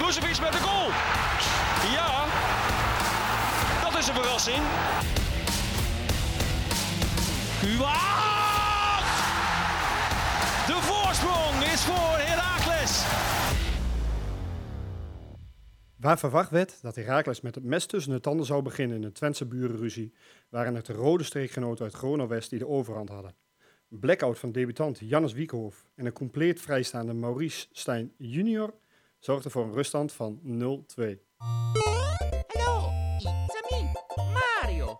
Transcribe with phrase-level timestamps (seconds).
[0.00, 0.88] Brozovic met de goal.
[1.92, 2.24] Ja,
[3.82, 4.62] dat is een verrassing.
[7.60, 9.04] Kuat!
[10.66, 13.04] De voorsprong is voor Heracles.
[15.96, 19.12] Waar verwacht werd dat Heracles met het mes tussen de tanden zou beginnen in een
[19.12, 20.14] Twentse burenruzie,
[20.48, 23.34] waren het de rode streekgenoten uit Groningen-West die de overhand hadden.
[23.88, 28.74] Blackout van debutant Jannes Wiekhoff en een compleet vrijstaande Maurice Stijn junior
[29.20, 30.46] zorgden voor een ruststand van 0-2.
[32.46, 32.88] Hello,
[33.18, 34.98] it's me, Mario.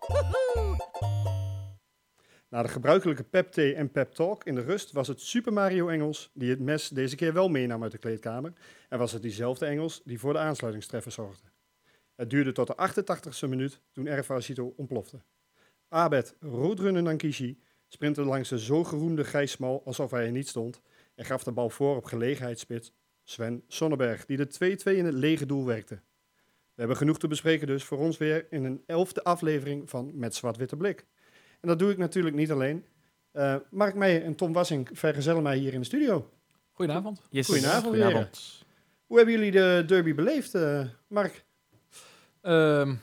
[2.48, 5.88] Na de gebruikelijke pep thee en pep talk in de rust was het Super Mario
[5.88, 8.52] Engels die het mes deze keer wel meenam uit de kleedkamer
[8.88, 11.48] en was het diezelfde Engels die voor de aansluitingstreffer zorgde.
[12.14, 15.22] Het duurde tot de 88ste minuut toen RF Arcito ontplofte.
[15.88, 20.80] Abed Roodrunnen Nankishi sprintte langs de zo geroemde Gijsmal alsof hij er niet stond
[21.14, 22.92] en gaf de bal voor op gelegenheidsspits
[23.30, 25.94] Sven Sonneberg die de 2-2 in het lege doel werkte.
[26.74, 30.34] We hebben genoeg te bespreken dus voor ons weer in een elfde aflevering van Met
[30.34, 31.06] Zwart-Witte Blik.
[31.60, 32.86] En dat doe ik natuurlijk niet alleen.
[33.32, 36.30] Eh, Mark Meijer en Tom Wassink vergezellen mij hier in de studio.
[36.72, 37.22] Goedenavond.
[37.30, 37.46] Yes.
[37.46, 38.64] Goedenavond,
[39.06, 41.44] Hoe hebben jullie de derby beleefd, eh, Mark?
[42.40, 42.94] Ehm,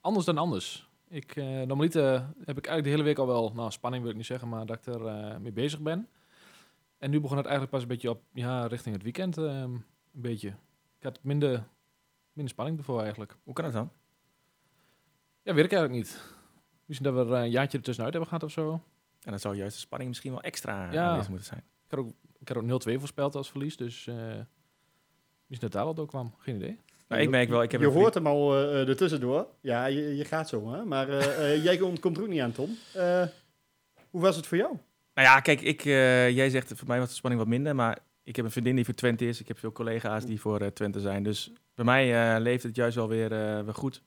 [0.00, 0.88] anders dan anders.
[1.08, 2.12] Ik, eh normaliter
[2.44, 4.66] heb ik eigenlijk de hele week al wel, nou spanning wil ik niet zeggen, maar
[4.66, 6.08] dat ik er eh, mee bezig ben.
[6.98, 9.82] En nu begon het eigenlijk pas een beetje op, ja, richting het weekend ehm, een
[10.12, 10.48] beetje.
[10.98, 11.64] Ik had minder,
[12.32, 13.36] minder spanning ervoor eigenlijk.
[13.42, 13.90] Hoe kan dat dan?
[15.42, 16.22] Ja, weet ik eigenlijk niet.
[16.84, 18.72] Misschien dat we er een jaartje ertussenuit hebben gehad of zo.
[19.20, 21.06] En dan zou juist de spanning misschien wel extra Ja.
[21.08, 21.60] aanwezig moeten zijn.
[21.84, 24.16] Ik had ook, ik had ook 0-2 voorspeld als verlies, dus eh
[25.46, 26.34] misschien dat daar wat door kwam.
[26.38, 26.78] Geen idee.
[27.08, 29.46] Maar ik merk wel, ik heb je hoort hem al eh eh, ertussendoor.
[29.60, 30.84] Ja, je, je gaat zo, hè?
[30.84, 31.08] Maar
[31.66, 32.76] jij komt er ook niet aan, Tom.
[32.94, 33.26] Eh,
[34.10, 34.76] hoe was het voor jou?
[35.14, 37.98] Nou ja, kijk, ik, eh, jij zegt voor mij was de spanning wat minder, maar
[38.22, 39.40] ik heb een vriendin die voor Twente is.
[39.40, 41.22] Ik heb veel collega's die voor eh, Twente zijn.
[41.22, 44.02] Dus bij mij eh, leeft het juist wel weer, eh, weer goed.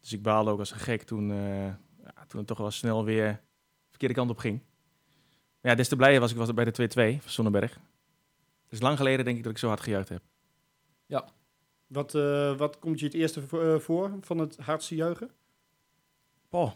[0.00, 3.04] Dus ik baalde ook als een gek toen, eh, ja, toen het toch wel snel
[3.04, 4.60] weer de verkeerde kant op ging.
[5.60, 7.72] Maar ja, des te blijer was ik was bij de 2-2 van Sonnenberg.
[8.62, 10.22] Het is lang geleden denk ik dat ik zo hard gejuicht heb.
[11.86, 15.30] Wat, eh, wat komt je het eerste vo- voor van het hardste juichen?
[16.48, 16.72] Poh,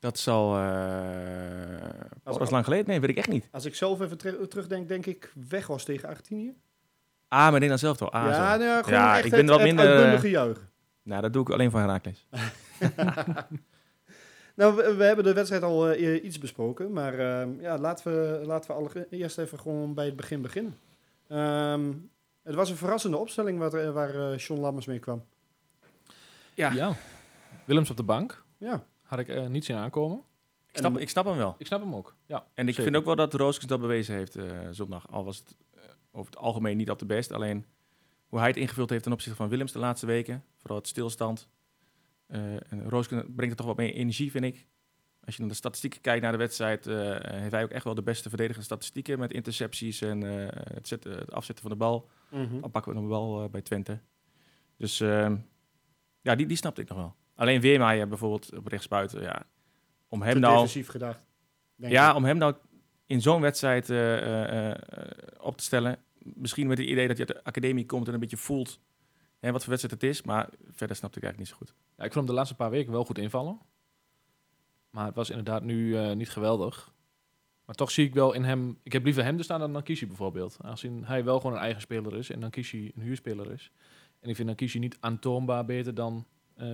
[0.00, 0.56] dat zal...
[0.56, 0.62] eh
[2.24, 2.86] Als- dat is lang geleden?
[2.86, 3.48] Nee, weet ik echt niet.
[3.50, 6.54] Als ik zelf even ter- terugdenk, denk ik Weghorst tegen Argentinië.
[7.28, 8.10] Ah, maar ik denk dan zelf toch.
[8.10, 10.68] Ah, ja, nou, ja, gewoon Ja, echt ik ben het, wel het minder, eh, juichen.
[11.02, 12.26] Nou, dat doe ik alleen van Herakles.
[14.54, 18.46] Nou, we, we hebben de wedstrijd al eh, iets besproken, maar ehm, ja, laten we,
[18.46, 20.76] laten we allereerst even gewoon bij het begin beginnen.
[21.28, 21.92] Ehm,
[22.42, 25.24] het was een verrassende opstelling waar, eh, waar eh, John Lammers mee kwam.
[26.54, 26.70] Ja.
[26.72, 26.92] Ja.
[27.64, 28.42] Willems op de bank.
[28.58, 30.22] Ja, Had ik eh, niet zien aankomen.
[30.72, 31.54] Ik snap, ik snap hem wel.
[31.58, 32.16] Ik snap hem ook.
[32.26, 32.46] Ja.
[32.54, 32.82] En ik Zeker.
[32.82, 35.10] vind ook wel dat Rooskens dat bewezen heeft eh, zondag.
[35.10, 37.32] Al was het eh, over het algemeen niet op de best.
[37.32, 37.66] Alleen
[38.26, 40.44] hoe hij het ingevuld heeft ten opzichte van Willems de laatste weken.
[40.56, 41.48] Vooral het stilstand.
[42.26, 44.66] En Rooskens brengt er toch wat meer energie, vind ik.
[45.24, 48.02] Als je naar de statistieken kijkt naar de wedstrijd, heeft hij ook echt wel de
[48.02, 49.18] beste verdedigende statistieken.
[49.18, 52.08] Met intercepties en het, zetten, het afzetten van de bal.
[52.30, 52.60] Mhm.
[52.60, 54.00] Dan pakken we nog wel bij Twente.
[54.76, 55.36] Dus ehm,
[56.20, 57.14] ja, die, die snapte ik nog wel.
[57.40, 59.22] Alleen Weermaier bijvoorbeeld op rechtsbuiten.
[59.22, 59.46] Ja,
[60.08, 60.54] om hem Te nou...
[60.54, 61.24] defensief gedacht.
[61.76, 62.16] denk Ja, ik.
[62.16, 62.54] om hem nou
[63.06, 64.78] in zo'n wedstrijd eh, eh, eh,
[65.38, 65.98] op te stellen.
[66.18, 68.80] Misschien met het idee dat hij uit de academie komt en een beetje voelt
[69.40, 70.22] hè, wat voor wedstrijd het is.
[70.22, 71.74] Maar verder snapte ik eigenlijk niet zo goed.
[71.96, 73.58] Ja, ik vond hem de laatste paar weken wel goed invallen.
[74.90, 76.92] Maar het was inderdaad nu eh, niet geweldig.
[77.64, 78.78] Maar toch zie ik wel in hem...
[78.82, 80.56] Ik heb liever hem te staan dan Nankishi bijvoorbeeld.
[80.60, 83.72] Aangezien hij wel gewoon een eigen speler is en Nankishi een huurspeler is.
[84.20, 86.26] En ik vind Nankishi niet aantoonbaar beter dan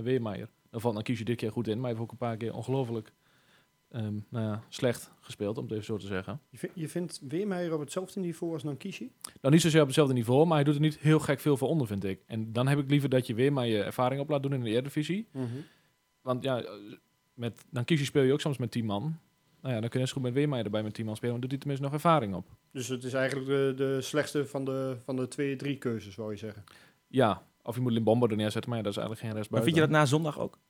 [0.03, 0.49] Weermaier.
[0.71, 3.13] Dan valt Nankishi dit keer goed in, maar hij heeft ook een paar keer ongelooflijk
[3.91, 6.41] ehm, nou ja, slecht gespeeld, om het even zo te zeggen.
[6.51, 9.13] Je, vind- je vindt Weermeijer op hetzelfde niveau als Nankishi?
[9.41, 11.69] Nou, niet zozeer op hetzelfde niveau, maar hij doet er niet heel gek veel voor
[11.69, 12.21] onder, vind ik.
[12.27, 15.29] En dan heb ik liever dat je Weermaier ervaring op laat doen in de Eredivisie.
[16.23, 16.65] Want ja,
[17.35, 19.03] met Nankishi speel je ook soms met 10 man.
[19.61, 21.51] Nou ja, dan kun je eens goed met Weermaier erbij met 10 man spelen, want
[21.51, 22.57] dan doet hij tenminste nog ervaring op.
[22.73, 26.31] Dus het is eigenlijk de, de slechtste van de, van de twee, drie keuzes, wou
[26.31, 26.65] je zeggen.
[27.09, 29.63] Ja, of je moet Limbombo er neerzetten, maar ja, dat is eigenlijk geen rest Maar
[29.63, 30.51] vind je dat na zondag ook?
[30.53, 30.63] Kijk,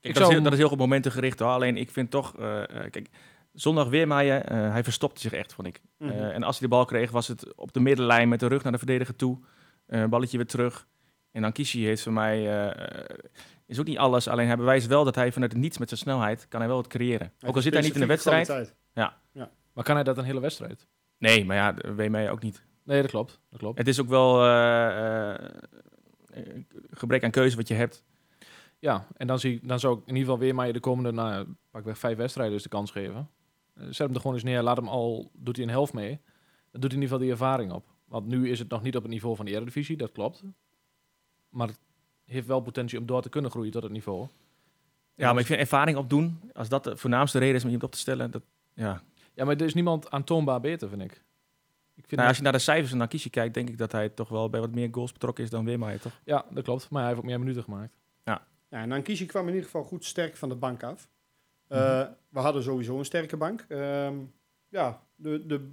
[0.00, 1.48] Ik dat, is zou- heel, dat is heel op momenten gericht hoor.
[1.48, 2.36] Alleen ik vind toch...
[2.36, 3.08] eh, eh, kijk,
[3.52, 5.82] zondag Weermaier, eh hij verstopte zich echt, vond ik.
[5.98, 6.10] Mhm.
[6.10, 8.62] Eh, en als hij de bal kreeg, was het op de middenlijn met de rug
[8.62, 9.38] naar de verdediger toe.
[9.86, 10.86] Eh, balletje weer terug.
[11.32, 12.42] En dan Kishi heeft voor mij...
[13.66, 16.00] is ook niet alles, alleen hij bewijst wel dat hij vanuit het niets met zijn
[16.00, 16.46] snelheid...
[16.48, 17.32] kan hij wel wat creëren.
[17.46, 18.46] Ook al zit hij niet in de wedstrijd.
[18.46, 18.76] kwaliteit.
[19.72, 20.86] Maar kan hij dat een hele wedstrijd?
[21.18, 22.64] Nee, maar ja, Weermaier ook niet.
[22.84, 23.40] Nee, dat klopt.
[23.50, 23.78] Dat klopt.
[23.78, 25.50] Het is ook wel eh, eh,
[26.90, 28.04] gebrek aan keuze wat je hebt.
[28.78, 31.98] Ja, en dan, zie, dan zou ik in ieder geval Weermaier de komende, nou, pakweg
[31.98, 33.30] vijf wedstrijden dus de kans geven.
[33.74, 36.20] Eh, zet hem er gewoon eens neer, laat hem al, doet hij een helft mee.
[36.70, 37.86] Dan doet hij in ieder geval die ervaring op.
[38.04, 40.42] Want nu is het nog niet op het niveau van de Eredivisie, dat klopt.
[41.48, 41.78] Maar het
[42.24, 44.26] heeft wel potentie om door te kunnen groeien tot het niveau.
[45.14, 47.92] Ja, maar ik vind ervaring opdoen, als dat de voornaamste reden is om iemand op
[47.92, 48.42] te stellen, dat,
[48.74, 49.02] ja.
[49.34, 51.22] Ja, maar er is niemand aantoonbaar beter, vind ik.
[51.98, 53.92] Ik vind Nou, als je naar de cijfers en naar Kiesje kijkt, denk ik dat
[53.92, 56.20] hij toch wel bij wat meer goals betrokken is dan Weermaier, toch?
[56.24, 56.90] Ja, dat klopt.
[56.90, 57.92] Maar hij heeft ook meer minuten gemaakt.
[58.70, 61.08] Ja, en Nankisi kwam in ieder geval goed sterk van de bank af.
[61.68, 62.08] Eh, Mhm.
[62.28, 63.64] We hadden sowieso een sterke bank.
[63.68, 64.14] Ehm,
[64.68, 65.68] ja, de, de,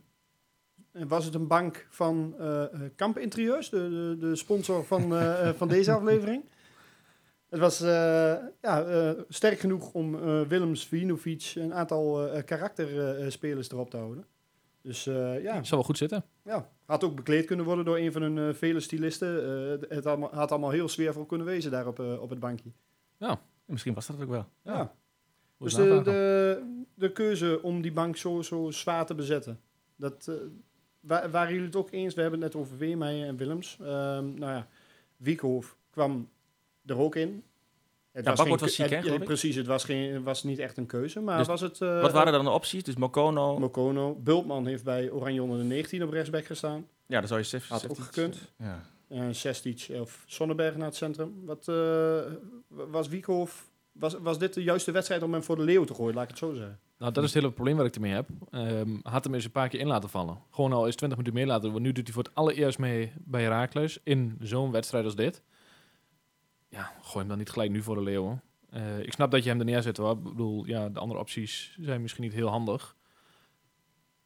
[0.92, 5.16] en was het een bank van eh eh, Kamp Interieurs, de, de, de sponsor van,
[5.16, 6.44] eh, eh, van deze aflevering?
[7.50, 7.88] Het was eh,
[8.62, 14.26] ja, eh, sterk genoeg om eh, Willems, Vinovic een aantal eh karakterspelers erop te houden.
[14.86, 16.24] Dus eh, ja, zal wel goed zitten.
[16.44, 19.44] ja, had ook bekleed kunnen worden door een van hun eh, vele stylisten.
[19.82, 22.70] Eh, het allemaal, had allemaal heel sfeervol kunnen wezen daar op, op het bankje.
[23.20, 24.46] En misschien was dat het ook wel.
[24.62, 24.94] Ja.
[25.58, 29.60] Dus de, de, de keuze om die bank zo, zo zwaar te bezetten,
[29.96, 30.32] dat,
[31.00, 32.14] wa- waren jullie het ook eens?
[32.14, 33.78] We hebben het net over Weermeijer en Willems.
[33.82, 34.68] Ehm, nou ja,
[35.18, 36.30] Wiekhoff kwam
[36.86, 37.44] er ook in.
[38.16, 39.20] Het Ja, Bakboord was ziek, hè?
[39.20, 41.20] Precies, het was, geen, was niet echt een keuze.
[41.20, 41.82] Maar Dus was het...
[41.82, 42.84] eh, wat waren dan de opties?
[42.84, 44.16] Dus Mokono, Mokono.
[44.16, 46.88] Bultman heeft bij Oranje onder de 19 op rechtsback gestaan.
[47.06, 48.38] ja, dan zou je Sef, Had ook gekund.
[48.58, 48.82] Ja.
[49.32, 51.34] Sestic of Sonnenberg naar het centrum.
[51.46, 52.20] Wat eh,
[52.68, 53.70] was Wiekhoff...
[53.92, 56.14] Was, was dit de juiste wedstrijd om hem voor de leeuw te gooien?
[56.16, 56.80] Laat ik het zo zeggen.
[56.98, 58.30] Nou, dat is het hele probleem waar ik ermee heb.
[58.52, 60.38] Ehm, had hem eens een paar keer in laten vallen.
[60.52, 61.72] Gewoon al eens 20 minuten mee laten doen.
[61.72, 65.42] Want nu doet hij voor het allereerst mee bij Herakles in zo'n wedstrijd als dit.
[66.68, 68.42] Ja, gooi hem dan niet gelijk nu voor de leeuwen.
[68.70, 70.12] Eh, ik snap dat je hem er neerzet hoor.
[70.12, 72.96] Ik bedoel, ja, de andere opties zijn misschien niet heel handig.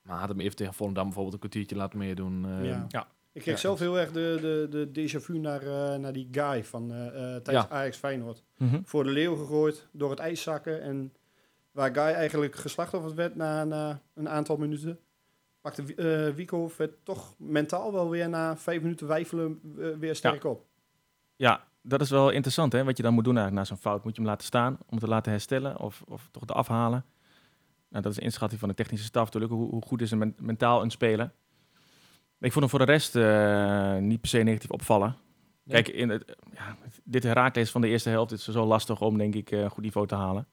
[0.02, 2.46] Maar had hem even tegen Volendam bijvoorbeeld een kwartiertje laten meedoen.
[2.46, 2.86] Ehm, Ja.
[2.90, 3.08] ja.
[3.32, 4.38] Ik kreeg Ja, zelf heel erg de,
[4.70, 7.70] de, de déjà vu naar, eh, naar die guy van eh eh, tijdens Ja.
[7.70, 8.44] Ajax Feyenoord.
[8.58, 8.82] Mhm.
[8.84, 10.82] Voor de leeuw gegooid, door het ijs zakken.
[10.82, 11.14] En
[11.72, 15.00] waar guy eigenlijk geslachtofferd werd na, na een aantal minuten.
[15.62, 19.60] Pakte Wie- eh Wiekhoff het toch mentaal wel weer na vijf minuten wijfelen
[20.00, 20.66] weer sterk op.
[21.36, 22.84] Ja, dat is wel interessant, hè?
[22.84, 24.04] Wat je dan moet doen eigenlijk na zo'n fout.
[24.04, 27.06] Moet je hem laten staan om het te laten herstellen of, of toch te afhalen.
[27.90, 29.54] Nou, dat is een inschatting van de technische staf natuurlijk.
[29.54, 31.32] Hoe, hoe goed is een men- mentaal een speler?
[32.40, 35.16] Ik vond hem voor de rest eh, niet per se negatief opvallen.
[35.64, 35.84] Nee.
[35.84, 39.36] Kijk, in het, ja, dit Herakles van de eerste helft is zo lastig om, denk
[39.36, 40.48] ik, eh, een goed niveau te halen.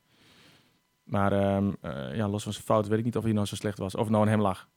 [1.05, 3.55] Maar ehm, eh, ja, los van zijn fout weet ik niet of hij nou zo
[3.55, 3.95] slecht was.
[3.95, 4.69] Of het nou aan hem lag.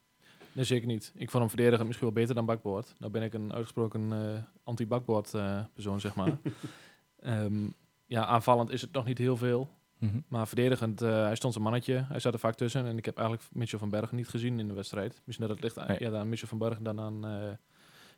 [0.60, 1.12] Nee, zeker niet.
[1.16, 2.96] Ik vond hem verdedigend misschien wel beter dan bakboord.
[2.98, 6.38] Nou ben ik een uitgesproken eh, anti-bakboord eh, persoon, zeg maar.
[7.20, 7.68] Ehm,
[8.06, 9.70] ja, aanvallend is het nog niet heel veel.
[10.28, 12.06] Maar verdedigend, eh, hij stond zijn mannetje.
[12.08, 12.86] Hij zat er vaak tussen.
[12.86, 15.22] En ik heb eigenlijk Mitchell van Bergen niet gezien in de wedstrijd.
[15.26, 16.12] Misschien dat het ligt aan, Nee.
[16.12, 17.52] ja, aan Mitchell van Bergen dan aan eh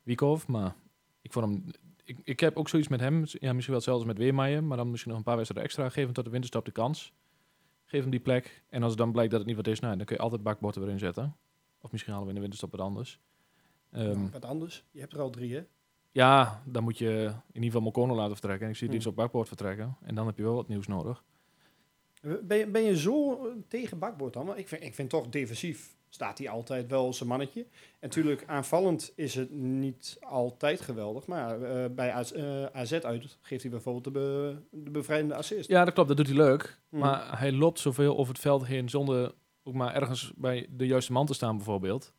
[0.04, 0.48] Wiekhoff.
[0.48, 0.76] Maar
[1.22, 1.64] ik vond hem...
[2.04, 3.16] Ik, ik heb ook zoiets met hem.
[3.16, 4.64] Ja, misschien wel hetzelfde als met Weermaier.
[4.64, 5.90] Maar dan misschien nog een paar wedstrijden extra.
[5.90, 7.14] Geef hem tot de winterstop de kans.
[7.86, 8.64] Geef hem die plek.
[8.70, 10.44] En als het dan blijkt dat het niet wat is, nou, dan kun je altijd
[10.44, 11.36] bakbord erin zetten.
[11.82, 13.20] Of misschien halen we in de winterstop wat anders.
[13.92, 14.84] Ehm, Nou, wat anders.
[14.92, 15.64] Je hebt er al drie, hè?
[16.12, 17.10] ja, dan moet je
[17.48, 18.66] in ieder geval Mokono laten vertrekken.
[18.66, 18.96] En ik zie Hmm.
[18.98, 19.98] iets op bakboord vertrekken.
[20.02, 21.24] En dan heb je wel wat nieuws nodig.
[22.42, 24.58] Ben je, ben je zo eh, tegen bakboord dan?
[24.58, 27.62] Ik vind, ik vind toch defensief staat hij altijd wel zijn mannetje.
[27.62, 27.68] En
[28.00, 31.28] natuurlijk aanvallend is het niet altijd geweldig.
[31.28, 35.70] Maar eh, bij AZ, eh, AZ uit geeft hij bijvoorbeeld de, be, de bevrijdende assist.
[35.70, 36.08] Ja, dat klopt.
[36.08, 36.80] Dat doet hij leuk.
[36.90, 37.00] Hmm.
[37.00, 41.12] Maar hij loopt zoveel over het veld heen zonder ook maar ergens bij de juiste
[41.12, 42.14] man te staan bijvoorbeeld.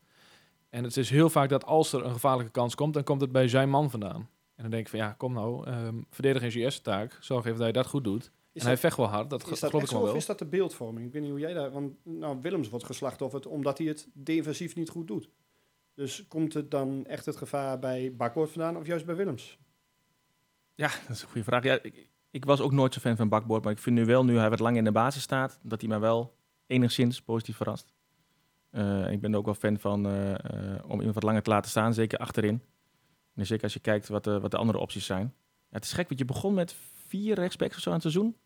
[0.70, 3.32] En het is heel vaak dat als er een gevaarlijke kans komt, dan komt het
[3.32, 4.28] bij zijn man vandaan.
[4.54, 7.18] En dan denk ik van ja, kom nou, ehm verdedigen is je eerste taak.
[7.20, 8.30] Zorg even dat je dat goed doet.
[8.52, 10.26] Is en hij vecht wel hard, dat, is dat geloof ik zo wel of is
[10.26, 11.06] dat de beeldvorming?
[11.06, 11.70] Ik weet niet hoe jij daar...
[11.70, 15.30] Want nou, Willems wordt geslachtofferd omdat hij het defensief niet goed doet.
[15.94, 19.58] Dus komt het dan echt het gevaar bij bakboord vandaan of juist bij Willems?
[20.74, 21.64] Ja, dat is een goede vraag.
[21.64, 24.24] Ja, ik, ik was ook nooit zo fan van bakboord, maar ik vind nu wel,
[24.24, 26.34] nu hij wat lang in de basis staat, dat hij mij wel
[26.72, 27.92] enigszins positief verrast.
[28.70, 31.50] Eh, ik ben er ook wel fan van eh, eh, om iemand wat langer te
[31.50, 32.62] laten staan, zeker achterin.
[33.34, 35.34] En zeker als je kijkt wat, de wat de andere opties zijn.
[35.58, 36.74] Ja, het is gek, want je begon met
[37.06, 38.36] vier rechtsbacks of zo aan het seizoen.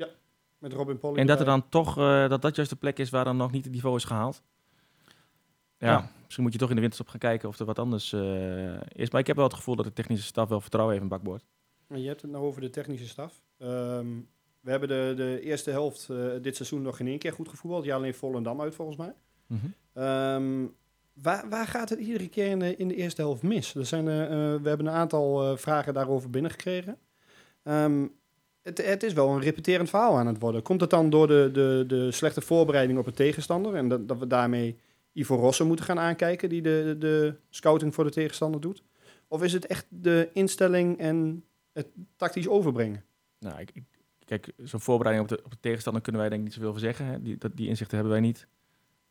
[0.59, 1.95] Met Robin Polly En dat er dan toch,
[2.29, 4.43] dat dat juist de plek is waar dan nog niet het niveau is gehaald.
[5.79, 6.11] Ja, Ja.
[6.23, 8.13] misschien moet je toch in de winterstop gaan kijken of er wat anders
[8.89, 9.11] is.
[9.11, 11.45] Maar ik heb wel het gevoel dat de technische staf wel vertrouwen heeft in bakboord.
[11.87, 13.43] Maar Je hebt het nou over de technische staf.
[13.59, 14.07] Ehm,
[14.67, 17.85] we hebben de, de eerste helft eh, dit seizoen nog geen één keer goed gevoetbald.
[17.85, 19.13] Ja, alleen Volendam uit volgens mij.
[19.93, 20.67] Ehm,
[21.23, 23.75] waar, waar gaat het iedere keer in de, in de eerste helft mis?
[23.75, 26.99] Er zijn, eh, eh, we hebben een aantal vragen daarover binnengekregen.
[27.63, 28.07] Ehm,
[28.63, 30.63] het, het is wel een repeterend verhaal aan het worden.
[30.63, 33.75] Komt het dan door de, de, de slechte voorbereiding op de tegenstander?
[33.75, 34.77] En dat, dat we daarmee
[35.13, 38.83] Ivo Rosso moeten gaan aankijken, die de, de, de scouting voor de tegenstander doet?
[39.29, 43.05] Of is het echt de instelling en het tactisch overbrengen?
[43.39, 43.85] Nou, ik, ik-
[44.27, 46.81] kijk, zo'n voorbereiding op de, op de tegenstander kunnen wij denk ik niet zoveel voor
[46.81, 47.07] zeggen.
[47.07, 47.23] Hè.
[47.23, 48.49] Die, dat, die inzichten hebben wij niet.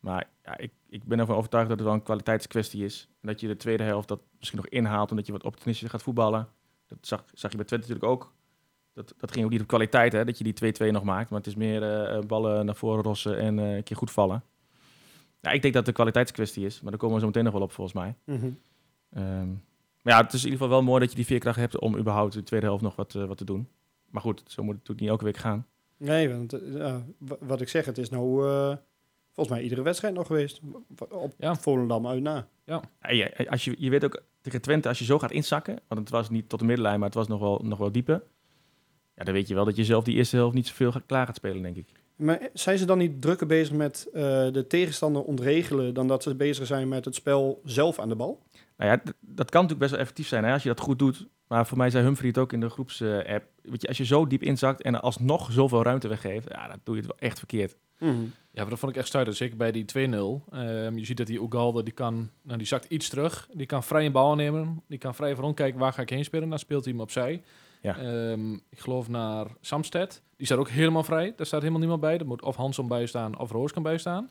[0.00, 3.08] Maar ja, ik, ik ben ervan overtuigd dat het wel een kwaliteitskwestie is.
[3.20, 6.02] En dat je de tweede helft dat misschien nog inhaalt omdat je wat opportunistischer gaat
[6.02, 6.48] voetballen.
[6.86, 8.34] Dat zag, zag je bij Twente natuurlijk ook.
[8.92, 11.30] Dat, dat ging ook niet op kwaliteit, hè, dat je die 2-2 nog maakt.
[11.30, 14.10] Maar het is meer eh, eh, ballen naar voren rossen en eh, een keer goed
[14.10, 14.42] vallen.
[15.40, 16.80] Ja, ik denk dat het een kwaliteitskwestie is.
[16.80, 18.14] Maar daar komen we zo meteen nog wel op, volgens mij.
[18.24, 18.50] Mhm.
[19.10, 19.48] Ehm,
[20.02, 21.96] maar ja, het is in ieder geval wel mooi dat je die veerkracht hebt om
[21.96, 23.68] überhaupt de tweede helft nog wat, wat te doen.
[24.10, 25.66] Maar goed, zo moet het natuurlijk niet elke week gaan.
[25.96, 28.76] Nee, want eh, ja, wa- wat ik zeg, het is nou eh,
[29.32, 30.60] volgens mij iedere wedstrijd nog geweest.
[31.08, 31.54] Op Ja.
[31.56, 32.48] Volendam uit na.
[32.64, 36.00] Ja, je, als je, je weet ook tegen Twente, als je zo gaat inzakken, want
[36.00, 38.22] het was niet tot de middenlijn, maar het was nog wel, nog wel dieper.
[39.14, 41.36] Ja, dan weet je wel dat je zelf die eerste helft niet zoveel klaar gaat
[41.36, 41.88] spelen, denk ik.
[42.16, 44.22] Maar zijn ze dan niet drukker bezig met eh,
[44.52, 48.42] de tegenstander ontregelen dan dat ze bezig zijn met het spel zelf aan de bal?
[48.76, 51.26] Nou ja, dat kan natuurlijk best wel effectief zijn hè, als je dat goed doet.
[51.46, 53.44] Maar voor mij zei Humphrey het ook in de groepsapp.
[53.62, 56.94] weet je, als je zo diep inzakt en alsnog zoveel ruimte weggeeft, ja, dan doe
[56.94, 57.76] je het wel echt verkeerd.
[58.50, 59.36] Ja, maar dat vond ik echt stuitend.
[59.36, 60.44] Zeker bij die 2-0.
[60.50, 63.48] Ehm, je ziet dat die Ugalde, die kan, nou, die zakt iets terug.
[63.52, 64.82] Die kan vrij een bal nemen.
[64.88, 66.48] Die kan vrij voorom kijken waar ga ik heen spelen.
[66.48, 67.42] Dan speelt hij hem opzij.
[67.80, 67.98] Ja.
[67.98, 70.22] Ehm, ik geloof naar Samsted.
[70.36, 71.32] Die staat ook helemaal vrij.
[71.36, 72.18] Daar staat helemaal niemand bij.
[72.18, 74.30] Er moet of Hansom bij staan of Roos kan bij staan.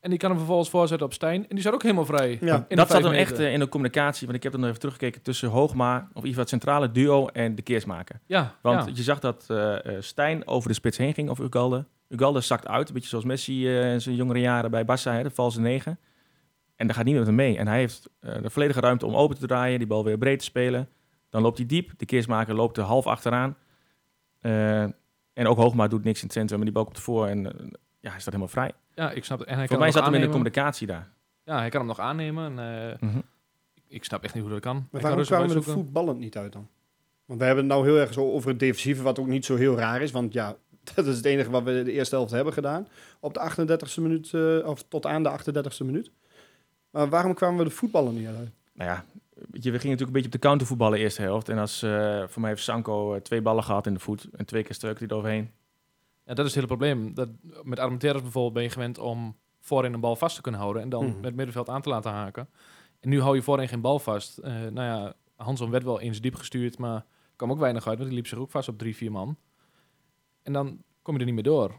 [0.00, 1.40] En die kan hem vervolgens voorzetten op Stijn.
[1.42, 2.38] En die staat ook helemaal vrij.
[2.40, 2.66] Ja.
[2.68, 5.22] Dat zat hem echt eh, in de communicatie, want ik heb er nog even teruggekeken
[5.22, 8.20] tussen Hoogma, of in ieder geval het centrale duo en de keersmaker.
[8.26, 8.92] Ja, Want ja.
[8.94, 11.84] je zag dat eh, eh, Stijn over de spits heen ging, of Ugalde.
[12.08, 15.22] Ugalde zakt uit, een beetje zoals Messi eh, in zijn jongere jaren bij Barça, hè,
[15.22, 15.98] de valse negen.
[16.76, 17.58] En daar gaat met hem mee.
[17.58, 20.44] En hij heeft de volledige ruimte om open te draaien, die bal weer breed te
[20.44, 20.88] spelen.
[21.30, 23.56] Dan loopt hij diep, de keersmaker loopt er half achteraan.
[24.40, 24.82] Eh,
[25.32, 27.42] en ook Hoogma doet niks in het centrum, maar die bal komt ervoor en
[28.00, 28.72] ja, hij staat helemaal vrij.
[28.98, 29.48] Ja, ik snap het.
[29.48, 30.50] En hij Voor kan mij zat hem in de aannemen.
[30.50, 31.08] communicatie daar.
[31.44, 32.58] Ja, hij kan hem nog aannemen.
[32.58, 33.18] En, eh, Mhm.
[33.88, 34.74] ik snap echt niet hoe dat kan.
[34.74, 35.92] Hij Maar kan waarom rustig kwamen we er uitzoeken.
[35.92, 36.68] voetballend niet uit dan?
[37.24, 39.56] Want we hebben het nou heel erg zo over het defensieve, wat ook niet zo
[39.56, 40.10] heel raar is.
[40.10, 40.56] Want ja,
[40.94, 42.88] dat is het enige wat we de eerste helft hebben gedaan.
[43.20, 46.10] Op de 38e minuut, eh, of tot aan de 38e minuut.
[46.90, 48.50] Maar waarom kwamen we de voetballen niet uit?
[48.72, 51.48] Nou ja, weet je, we gingen natuurlijk een beetje op de counter voetballen eerste helft.
[51.48, 54.28] En als, eh, voor mij heeft Sanko eh, twee ballen gehad in de voet.
[54.36, 55.50] En twee keer struikte hij eroverheen.
[56.28, 57.14] Ja, dat is het hele probleem.
[57.14, 57.28] Dat,
[57.62, 60.88] met Armenteros bijvoorbeeld ben je gewend om voorin een bal vast te kunnen houden en
[60.88, 61.20] dan Mhm.
[61.20, 62.48] met middenveld aan te laten haken.
[63.00, 64.38] En nu hou je voorin geen bal vast.
[64.38, 67.04] Eh nou ja, Hanson werd wel eens diep gestuurd, maar
[67.36, 69.36] kwam ook weinig uit, want die liep zich ook vast op drie, vier man.
[70.42, 71.74] En dan kom je er niet meer door.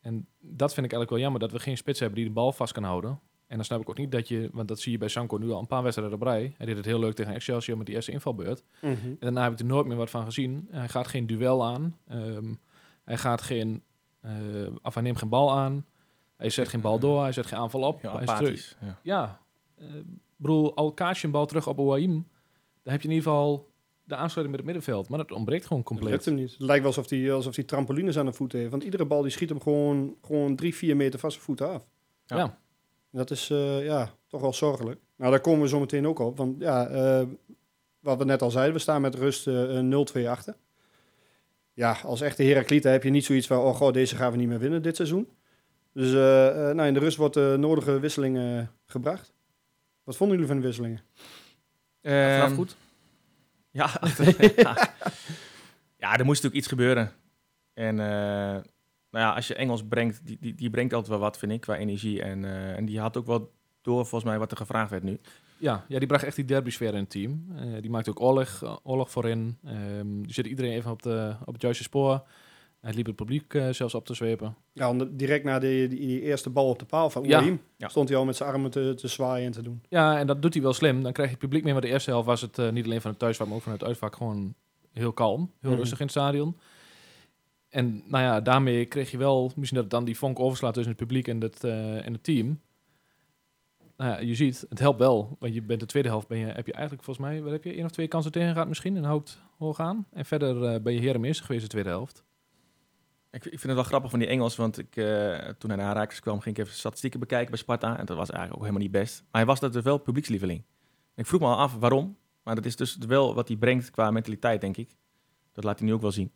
[0.00, 2.52] En dat vind ik eigenlijk wel jammer, dat we geen spits hebben die de bal
[2.52, 3.20] vast kan houden.
[3.46, 5.50] En dan snap ik ook niet dat je, want dat zie je bij Sanko nu
[5.50, 6.54] al een paar wedstrijden op rij.
[6.56, 8.64] Hij deed het heel leuk tegen Excelsior met die eerste invalbeurt.
[9.02, 10.68] En daarna heb ik er nooit meer wat van gezien.
[10.70, 11.96] Hij gaat geen duel aan.
[12.06, 12.54] Ehm,
[13.04, 13.82] hij gaat geen,
[14.20, 14.32] eh,
[14.82, 15.86] of hij neemt geen bal aan.
[16.36, 17.22] Hij zet geen bal door.
[17.22, 18.02] Hij zet geen aanval op.
[18.02, 18.76] Ja, hij is terug.
[18.80, 18.98] Ja.
[19.02, 19.40] Ja,
[19.74, 19.86] eh,
[20.36, 22.28] bedoel, al kaas je een bal terug op Ouaim,
[22.82, 23.72] dan heb je in ieder geval
[24.04, 25.08] de aansluiting met het middenveld.
[25.08, 26.24] Maar dat ontbreekt gewoon Dat compleet.
[26.24, 26.50] hem niet.
[26.50, 28.70] Het lijkt wel alsof hij alsof hij trampolines aan de voeten heeft.
[28.70, 31.86] Want iedere bal die schiet hem gewoon, gewoon drie, vier meter van zijn voeten af.
[32.26, 32.58] Ja.
[33.10, 35.00] Dat is eh, ja, toch wel zorgelijk.
[35.16, 36.36] Nou, daar komen we zo meteen ook op.
[36.36, 37.26] Want ja, eh,
[38.00, 39.80] wat we net al zeiden, we staan met rust eh,
[40.24, 40.56] 0-2 achter.
[41.74, 43.58] Ja, als echte Heraclita heb je niet zoiets van...
[43.58, 45.28] oh god, deze gaan we niet meer winnen dit seizoen.
[45.92, 49.34] Dus eh, eh, nou, in de rust wordt de nodige wisselingen eh, gebracht.
[50.04, 51.02] Wat vonden jullie van de wisselingen?
[52.02, 52.76] Vanaf Ehm, goed.
[53.70, 53.90] Ja,
[54.56, 54.76] ja.
[56.02, 57.12] ja, er moest natuurlijk iets gebeuren.
[57.74, 58.62] En eh,
[59.10, 61.60] nou ja, als je Engels brengt, die, die, die brengt altijd wel wat, vind ik,
[61.60, 62.22] qua energie.
[62.22, 63.52] En, eh, en die had ook wel
[63.82, 65.20] door, volgens mij, wat er gevraagd werd nu.
[65.58, 67.44] Ja, ja, die bracht echt die derby-sfeer in het team.
[67.56, 69.58] Eh, die maakte ook oorlog, eh, oorlog voorin.
[69.64, 72.22] Ehm die zette iedereen even op, de, op het juiste spoor.
[72.80, 74.56] Hij liep het publiek eh, zelfs op te zwepen.
[74.72, 77.56] Ja, want direct na die, die, die eerste bal op de paal van Ja.
[77.76, 77.88] Ja.
[77.88, 79.82] stond hij al met zijn armen te, te zwaaien en te doen.
[79.88, 81.02] Ja, en dat doet hij wel slim.
[81.02, 81.72] Dan krijg je het publiek mee.
[81.72, 83.84] Maar de eerste helft was het niet alleen van het thuisvak, maar ook van het
[83.84, 84.54] uitvak gewoon
[84.92, 85.50] heel kalm.
[85.60, 85.78] Heel Mhm.
[85.78, 86.56] rustig in het stadion.
[87.68, 90.92] En nou ja, daarmee kreeg je wel, misschien dat het dan die vonk overslaat tussen
[90.92, 92.60] het publiek en het, eh, en het team.
[94.04, 95.36] Nou ja, je ziet, het helpt wel.
[95.38, 97.64] Want je bent de tweede helft, ben je, heb je eigenlijk volgens mij, wat heb
[97.64, 100.06] je, één of twee kansen tegen misschien en houdt hoog aan.
[100.12, 102.24] En verder eh, ben je herenmeester geweest de tweede helft.
[103.30, 105.04] Ik, ik vind het wel grappig van die Engels, want ik, eh,
[105.58, 107.98] toen hij naar Herakles kwam, ging ik even statistieken bekijken bij Sparta.
[107.98, 109.20] En dat was eigenlijk ook helemaal niet best.
[109.20, 110.64] Maar hij was dat dus wel publiekslieveling.
[111.14, 112.16] Ik vroeg me al af waarom.
[112.42, 114.96] Maar dat is dus wel wat hij brengt qua mentaliteit, denk ik.
[115.52, 116.32] Dat laat hij nu ook wel zien.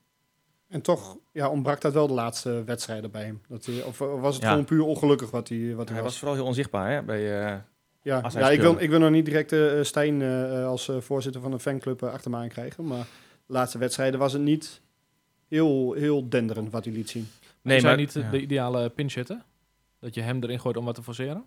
[0.68, 3.40] En toch ja, ontbrak dat wel de laatste wedstrijden bij hem.
[3.48, 4.50] Dat hij, of was het Ja.
[4.50, 6.12] gewoon puur ongelukkig wat hij, wat hij, Hij was?
[6.12, 7.56] was vooral heel onzichtbaar hè, bij, eh,
[8.02, 11.40] ja, ja ik, wil, ik wil nog niet direct eh, Stijn eh, als eh, voorzitter
[11.40, 12.86] van een fanclub achter me aan krijgen.
[12.86, 13.06] Maar
[13.46, 14.80] de laatste wedstrijden was het niet
[15.48, 17.28] heel, heel denderend wat hij liet zien.
[17.62, 18.30] Nee, maar- niet ja.
[18.30, 19.42] de ideale pinch hitter?
[20.00, 21.44] Dat je hem erin gooit om wat te forceren?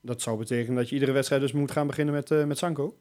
[0.00, 2.96] Dat zou betekenen dat je iedere wedstrijd dus moet gaan beginnen met, eh, met Sanko.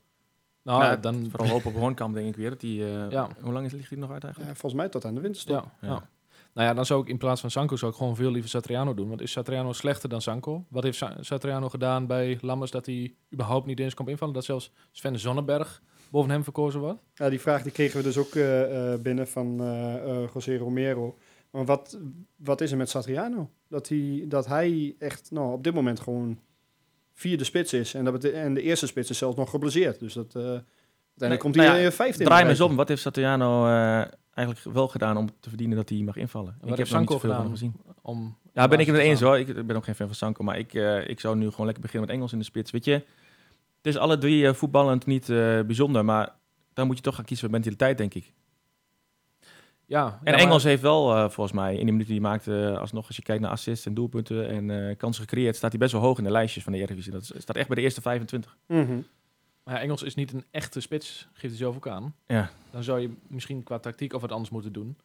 [0.66, 1.28] Nou, Nou, dan...
[1.30, 2.50] Vooral hoop op Hoornkamp, denk ik weer.
[2.50, 3.28] Dat die, eh, Ja.
[3.42, 4.54] Hoe lang is, ligt hij nog uit eigenlijk?
[4.54, 5.56] Ja, volgens mij tot aan de winterstop.
[5.56, 5.94] Ja, Ja.
[5.94, 6.10] ja.
[6.54, 8.94] Nou ja, dan zou ik in plaats van Sanko zou ik gewoon veel liever Satriano
[8.94, 9.08] doen.
[9.08, 10.66] Want is Satriano slechter dan Sanko?
[10.70, 14.34] Wat heeft Sa- Satriano gedaan bij Lammers dat hij überhaupt niet eens kon invallen?
[14.34, 17.00] Dat zelfs Sven Zonnenberg boven hem verkozen wordt?
[17.14, 20.58] Ja, die vraag die kregen we dus ook eh, eh, binnen van eh eh, José
[20.58, 21.18] Romero.
[21.52, 22.00] Maar wat,
[22.36, 23.50] wat is er met Satriano?
[23.68, 26.40] Dat hij, dat hij echt nou, op dit moment gewoon
[27.16, 27.94] vierde spits is.
[27.94, 30.00] En, dat en de eerste spits is zelfs nog geblesseerd.
[30.00, 30.64] Dus dat, eh uiteindelijk
[31.18, 32.20] Nee, komt nou hij ja, in vijfde.
[32.20, 32.76] in Draai de me eens om.
[32.76, 36.58] Wat heeft Satriano eh, eigenlijk wel gedaan om te verdienen dat hij mag invallen?
[36.66, 37.42] ik heb Sanko gedaan?
[37.42, 37.74] hem gezien.
[38.02, 39.40] Om Ja, ben ik het eens hoor.
[39.40, 41.84] Ik, ben ook geen fan van Sanko, maar ik, eh, ik zou nu gewoon lekker
[41.84, 42.72] beginnen met Engels in de spits.
[42.72, 46.36] Weet je, het is alle drie eh, voetballend niet eh, bijzonder, maar
[46.74, 48.34] dan moet je toch gaan kiezen voor mentaliteit, denk ik.
[49.88, 52.30] Ja, En ja, maar- Engels heeft wel, eh, volgens mij, in die minuten die hij
[52.32, 55.70] maakte, eh, alsnog als je kijkt naar assists en doelpunten en eh, kansen gecreëerd, staat
[55.72, 57.12] hij best wel hoog in de lijstjes van de Eredivisie.
[57.12, 58.58] Dat staat echt bij de eerste 25.
[58.68, 59.00] Mhm.
[59.64, 62.16] Maar ja, Engels is niet een echte spits, geeft hij zelf ook aan.
[62.28, 62.50] Ja.
[62.72, 64.98] Dan zou je misschien qua tactiek of wat anders moeten doen.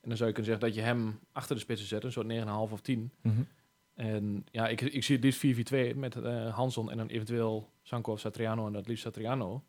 [0.00, 2.26] En dan zou je kunnen zeggen dat je hem achter de spitsen zet, een soort
[2.26, 3.10] 9,5 of 10.
[3.22, 3.40] Mhm.
[3.94, 5.40] En ja, ik, ik zie het liefst
[5.94, 9.62] 4-4-2 met eh Hanson en dan eventueel Sanko of Satriano en dat liefst Satriano.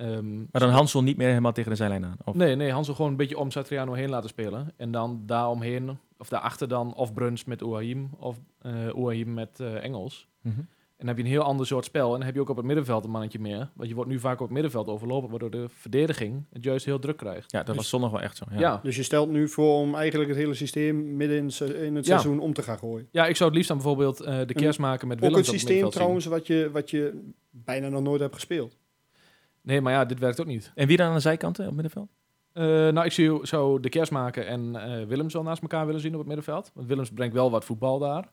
[0.00, 2.16] Ehm, Maar dan Hansel niet meer helemaal tegen de zijlijn aan.
[2.24, 4.72] Of, Nee, nee, Hanson gewoon een beetje om Satriano heen laten spelen.
[4.76, 9.84] En dan daaromheen, of daarachter dan, of Bruns met Ouahim, of eh Ouahim met eh,
[9.84, 10.28] Engels.
[10.42, 10.58] Mhm.
[10.58, 12.06] En dan heb je een heel ander soort spel.
[12.12, 13.70] En dan heb je ook op het middenveld een mannetje meer.
[13.74, 16.98] Want je wordt nu vaak op het middenveld overlopen, waardoor de verdediging het juist heel
[16.98, 17.50] druk krijgt.
[17.52, 18.44] Ja, dat was zondag wel echt zo.
[18.50, 18.54] Ja.
[18.54, 18.80] Ja, ja.
[18.82, 22.06] Dus je stelt nu voor om eigenlijk het hele systeem midden in, se- in het
[22.06, 22.18] Ja.
[22.18, 23.08] seizoen om te gaan gooien.
[23.12, 25.60] ik zou het liefst dan bijvoorbeeld eh, de kerst maken met Ook Willems een op
[25.60, 26.02] het systeem middenveld zien.
[26.22, 28.76] trouwens wat je, wat je bijna nog nooit hebt gespeeld.
[29.62, 30.72] Nee, maar ja, dit werkt ook niet.
[30.74, 32.10] En wie dan aan de zijkanten op het middenveld?
[32.52, 36.00] Eh, nou, ik zie, zou de kerst maken en eh, Willems wel naast elkaar willen
[36.00, 36.70] zien op het middenveld.
[36.74, 38.28] Want Willems brengt wel wat voetbal daar.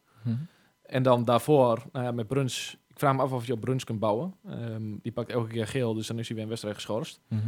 [0.81, 2.77] En dan daarvoor, nou ja, met Bruns.
[2.87, 4.33] Ik vraag me af of je op Bruns kunt bouwen.
[4.47, 7.19] Ehm, die pakt elke keer geel, dus dan is hij weer een wedstrijd geschorst.
[7.27, 7.41] Mhm.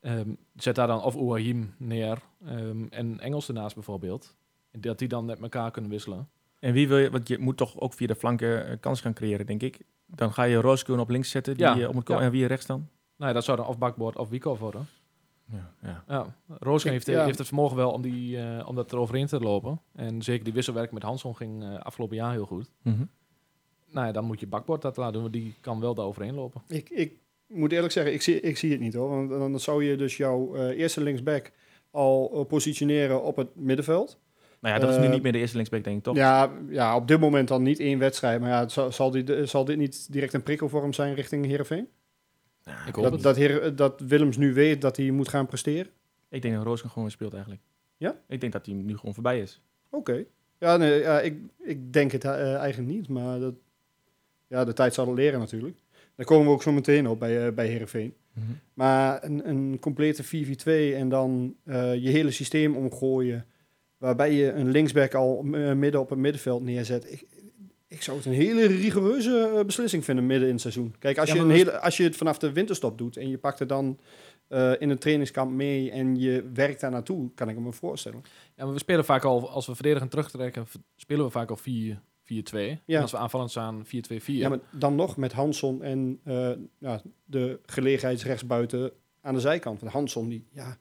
[0.00, 4.36] Ehm, zet daar dan of Ouahim neer ehm, en Engels ernaast bijvoorbeeld.
[4.70, 6.28] En dat die dan met elkaar kunnen wisselen.
[6.60, 9.14] En wie wil je, want je moet toch ook via de flanken eh, kans gaan
[9.14, 9.78] creëren, denk ik.
[10.06, 12.22] Dan ga je Rooskoen op links zetten, die Ja, op moet komen.
[12.22, 12.28] ja.
[12.28, 12.88] En wie rechts dan?
[13.16, 14.86] Nou ja, dat zou dan of Bakboord of Wico worden.
[15.52, 16.04] Ja, ja.
[16.08, 17.24] Ja, Roosken heeft, Ja.
[17.24, 19.80] heeft het vermogen wel om, die, eh, om dat eroverheen te lopen.
[19.94, 22.70] En zeker die wisselwerk met Hanson ging eh, afgelopen jaar heel goed.
[22.82, 23.04] Mhm.
[23.90, 26.34] Nou ja, dan moet je Bakboord dat laten doen, want die kan wel daar overheen
[26.34, 26.62] lopen.
[26.68, 27.12] Ik, ik
[27.46, 29.08] moet eerlijk zeggen, ik zie, ik zie het niet hoor.
[29.08, 31.52] Want dan zou je dus jouw eh, eerste linksback
[31.90, 34.18] al eh, positioneren op het middenveld.
[34.60, 36.16] Nou ja, dat is nu Eh, niet meer de eerste linksback, denk ik, toch?
[36.16, 38.40] Ja, ja, op dit moment dan niet één wedstrijd.
[38.40, 41.14] Maar ja, het zal, zal, die, zal dit niet direct een prikkel voor hem zijn
[41.14, 41.88] richting Heerenveen?
[42.86, 43.22] Ik hoop Dat, het.
[43.22, 45.90] dat, Heer, dat Willems nu weet dat hij moet gaan presteren?
[46.28, 47.62] Ik denk dat Rooskoen gewoon weer speelt eigenlijk.
[47.96, 48.16] Ja?
[48.28, 49.60] Ik denk dat hij nu gewoon voorbij is.
[49.90, 50.24] Oké.
[50.58, 53.08] Ja, nee, ja, ik, ik denk het eh, eigenlijk niet.
[53.08, 53.54] Maar dat,
[54.46, 55.76] ja, de tijd zal het leren natuurlijk.
[56.14, 58.14] Daar komen we ook zo meteen op bij, eh bij Heerenveen.
[58.74, 63.46] Maar een, een complete 4v2 en dan eh, je hele systeem omgooien.
[63.98, 67.12] Waarbij je een linksback al eh, midden op het middenveld neerzet.
[67.12, 67.26] Ik,
[67.88, 70.94] ik zou het een hele rigoureuze eh, beslissing vinden midden in het seizoen.
[70.98, 73.38] Kijk, als, Ja, je, een hele, als je het vanaf de winterstop doet en je
[73.38, 73.98] pakt het dan
[74.48, 78.22] eh, in een trainingskamp mee en je werkt daar naartoe, kan ik me voorstellen.
[78.56, 82.00] Ja, maar we spelen vaak al, als we verdedigend terugtrekken, spelen we vaak al 4
[82.26, 82.28] 4-2.
[82.86, 83.88] En als we aanvallend staan, 4-2-4.
[84.24, 89.80] Ja, maar dan nog met Hanson en eh, ja, de gelegenheidsrechtsbuiten aan de zijkant.
[89.80, 90.78] Want Hanson, die, ja,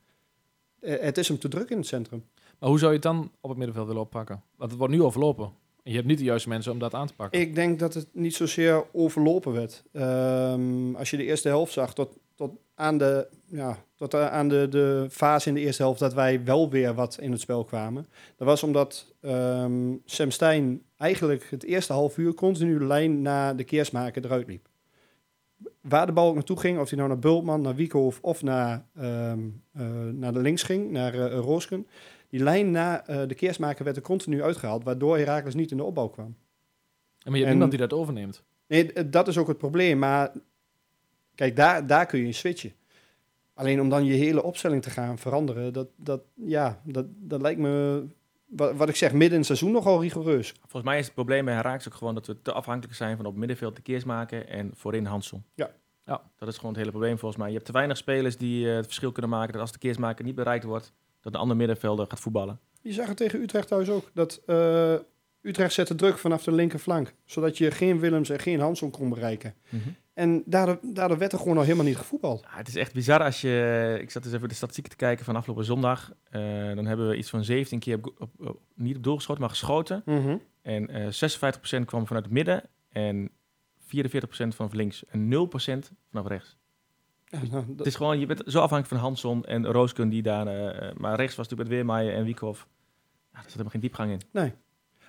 [0.80, 2.26] eh, het is hem te druk in het centrum.
[2.60, 4.44] Maar hoe zou je het dan op het middenveld willen oppakken?
[4.56, 5.54] Want het wordt nu overlopen.
[5.88, 7.40] Je hebt niet de juiste mensen om dat aan te pakken.
[7.40, 9.84] Ik denk dat het niet zozeer overlopen werd.
[9.92, 14.48] Ehm, als je de eerste helft zag, tot, tot aan, de, ja, tot eh, aan
[14.48, 17.64] de, de fase in de eerste helft dat wij wel weer wat in het spel
[17.64, 18.08] kwamen.
[18.38, 23.56] Dat was omdat ehm, Sam Stein eigenlijk het eerste half uur continu de lijn naar
[23.56, 24.68] de keersmaker eruit liep.
[25.82, 29.40] Waar de bal naartoe ging, of hij nou naar Bultman, naar Wiekhoff of naar, ehm,
[29.74, 31.88] eh, naar de links ging, naar eh Roosken.
[32.36, 35.84] Die lijn naar eh, de keersmaker werd er continu uitgehaald, waardoor Herakles niet in de
[35.84, 36.26] opbouw kwam.
[36.26, 36.36] En
[37.24, 38.44] maar je hebt en- niemand die dat overneemt.
[38.68, 39.98] Nee, d- dat is ook het probleem.
[40.00, 40.32] Maar
[41.36, 42.74] kijk, daar, daar kun je switchen.
[43.54, 47.60] Alleen om dan je hele opstelling te gaan veranderen, dat, dat, ja, dat, dat lijkt
[47.60, 48.06] me,
[48.46, 50.54] wat, wat ik zeg, midden in het seizoen nogal rigoureus.
[50.60, 53.26] Volgens mij is het probleem bij Raaks ook gewoon dat we te afhankelijk zijn van
[53.26, 55.44] op middenveld de keers maken en voorin Hansson.
[55.54, 55.72] Ja.
[56.06, 56.22] Ja.
[56.38, 57.48] Dat is gewoon het hele probleem volgens mij.
[57.50, 59.52] Je hebt te weinig spelers die eh, het verschil kunnen maken.
[59.54, 60.94] Dat als de keersmaker niet bereikt wordt,
[61.26, 62.60] dat een ander middenvelder gaat voetballen.
[62.82, 64.10] Je zag het tegen Utrecht thuis ook.
[64.14, 64.94] Dat eh,
[65.42, 69.54] Utrecht zette druk vanaf de linkerflank, zodat je geen Willems en geen Hansson kon bereiken.
[70.14, 72.42] En daardoor, daardoor werd er gewoon al helemaal niet gevoetbald.
[72.42, 73.98] Ja, het is echt bizar als je...
[74.02, 76.12] Ik zat eens even de statistieken te kijken van afgelopen zondag.
[76.30, 76.42] Eh,
[76.76, 79.50] dan hebben we iets van 17 keer op, op- op- niet op doel geschoten, maar
[79.52, 80.02] geschoten.
[80.62, 81.08] En eh
[81.82, 83.30] 56% kwam vanuit het midden en
[83.80, 86.58] 44% vanaf links en 0% vanaf rechts.
[87.42, 90.22] Ja, nou, dat- Het is gewoon, je bent zo afhankelijk van Hansson en Rooskun die
[90.22, 90.48] daar...
[90.48, 92.68] eh, maar rechts was natuurlijk met Weermaier en Wiekhoff.
[93.32, 94.52] Ja, er zit helemaal geen diepgang in.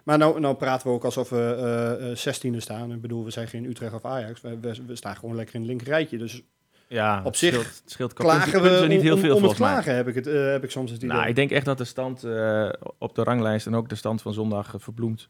[0.05, 2.93] Maar nou, nou praten we ook alsof we eh, eh, 16e staan.
[2.93, 4.41] Ik bedoel, we zijn geen Utrecht of Ajax.
[4.41, 6.19] We, we, we staan gewoon lekker in het linker rijtje.
[6.19, 6.43] Dus
[6.89, 9.69] Ja, Op zich scheelt, scheelt klagen we niet heel om, veel om het volgens mij.
[9.73, 11.17] klagen, heb ik, het, heb ik soms het idee.
[11.17, 14.23] Nou, ik denk echt dat de stand eh, op de ranglijst en ook de stand
[14.23, 15.29] van zondag eh, verbloemt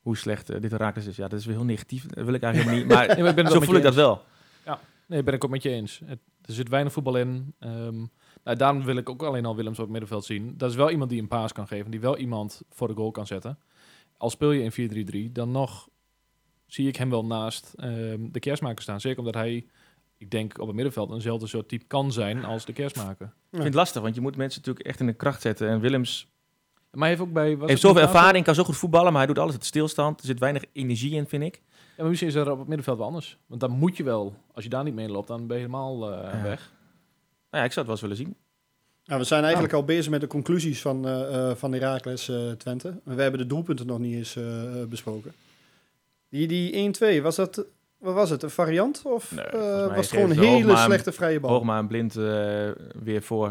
[0.00, 1.16] hoe slecht dit Herakles is.
[1.16, 2.06] Ja, dat is weer heel negatief.
[2.06, 3.06] Dat wil ik eigenlijk helemaal niet.
[3.06, 4.22] Maar Nee, maar ik ben het zo voel ik dat wel.
[4.64, 4.78] eens.
[5.06, 6.00] Nee, ben ik ook met je eens.
[6.04, 7.54] Het, er zit weinig voetbal in.
[7.58, 8.04] Ehm,
[8.44, 10.54] nou, daarom wil ik ook alleen al Willems op het middenveld zien.
[10.56, 11.90] Dat is wel iemand die een paas kan geven.
[11.90, 13.58] Die wel iemand voor de goal kan zetten.
[14.16, 15.88] Al speel je in 4-3-3, dan nog
[16.66, 19.00] zie ik hem wel naast ehm, de kerstmaker staan.
[19.00, 19.66] Zeker omdat hij,
[20.18, 23.26] ik denk op het middenveld, eenzelfde soort type kan zijn als de kerstmaker.
[23.26, 25.68] Ik vind het lastig, want je moet mensen natuurlijk echt in de kracht zetten.
[25.68, 26.28] En Willems
[26.90, 27.48] Maar hij heeft ook bij...
[27.48, 30.20] heeft het zoveel ervaring, kan zo goed voetballen, maar hij doet alles uit stilstand.
[30.20, 31.62] Er zit weinig energie in, vind ik.
[31.96, 33.38] Ja, maar misschien is er op het middenveld wel anders.
[33.46, 36.12] Want dan moet je wel, als je daar niet mee loopt, dan ben je helemaal
[36.12, 36.42] eh, Ja.
[36.42, 36.72] weg.
[37.50, 38.34] Nou ja, ik zou het wel eens willen zien.
[39.04, 42.50] Nou, we zijn eigenlijk al bezig met de conclusies van, eh eh van Heracles eh,
[42.50, 43.00] Twente.
[43.04, 44.38] We hebben de doelpunten nog niet eens
[44.88, 45.32] besproken.
[46.28, 47.64] Die, die 1-2, was dat,
[47.98, 49.02] wat was het, een variant?
[49.04, 51.50] Of Nee, eh, was het gewoon een hele Hoogma- slechte vrije bal?
[51.50, 52.22] Hoogma en Blind eh,
[53.02, 53.46] weer voor.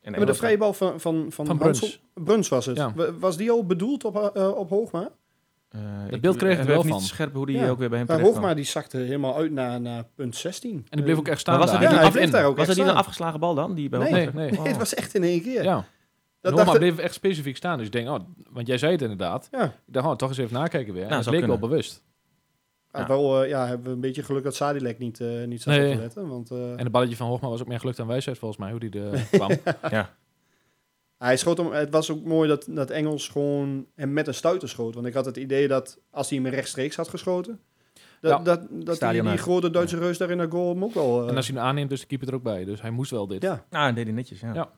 [0.00, 2.00] En Ja, maar de vrije bal van, van, van, Bruns.
[2.14, 2.76] Bruns was het.
[2.76, 2.92] Ja.
[3.18, 5.10] Was die al bedoeld op, eh, op Hoogma?
[5.68, 7.00] Eh, Dat ik beeld kreeg ik er wel niet van.
[7.00, 7.68] scherp hoe die Ja.
[7.68, 10.72] ook weer bij hem Maar terecht Hoogma die zakte helemaal uit naar, naar punt 16.
[10.72, 11.90] En die bleef ook echt staan Maar was dat daar.
[11.90, 13.00] niet Ja, een hij af- bleef daar ook Was echt dat niet een staan.
[13.04, 13.74] afgeslagen bal dan?
[13.74, 14.24] Die bij Nee.
[14.24, 14.58] Hoogma- Nee, nee.
[14.58, 14.62] Oh.
[14.64, 15.62] Nee, het was echt in één keer.
[15.62, 15.84] Ja.
[16.40, 17.76] Dat dacht- bleef echt specifiek staan.
[17.78, 18.18] Dus ik denk, oh,
[18.50, 19.48] want jij zei het inderdaad.
[19.50, 21.02] Ja, Ik dacht, oh, toch eens even nakijken weer.
[21.02, 21.68] En Nou, dat leek wel kunnen.
[21.70, 22.04] bewust.
[22.92, 23.00] Ja.
[23.00, 23.06] Ja.
[23.06, 25.92] Wel, eh, ja, hebben we een beetje geluk dat Sadilek niet, eh niet zat Nee.
[25.94, 26.28] te letten.
[26.28, 28.70] Want eh, En het balletje van Hoogma was ook meer geluk dan wijsheid volgens mij,
[28.70, 29.50] hoe die er kwam.
[29.90, 30.14] Ja.
[31.18, 34.68] Hij schoot hem, het was ook mooi dat, dat Engels gewoon hem met een stuiter
[34.68, 34.94] schoot.
[34.94, 37.60] Want ik had het idee dat als hij hem rechtstreeks had geschoten,
[38.20, 38.38] dat, Ja.
[38.38, 41.22] dat, dat die, die grote Duitse reus daar in dat goal hem ook wel...
[41.22, 42.64] eh, En als hij hem aanneemt, dus de keeper er ook bij.
[42.64, 43.42] Dus hij moest wel dit.
[43.42, 43.64] ja.
[43.70, 44.54] Nou, deed hij netjes, ja.
[44.54, 44.70] Ja.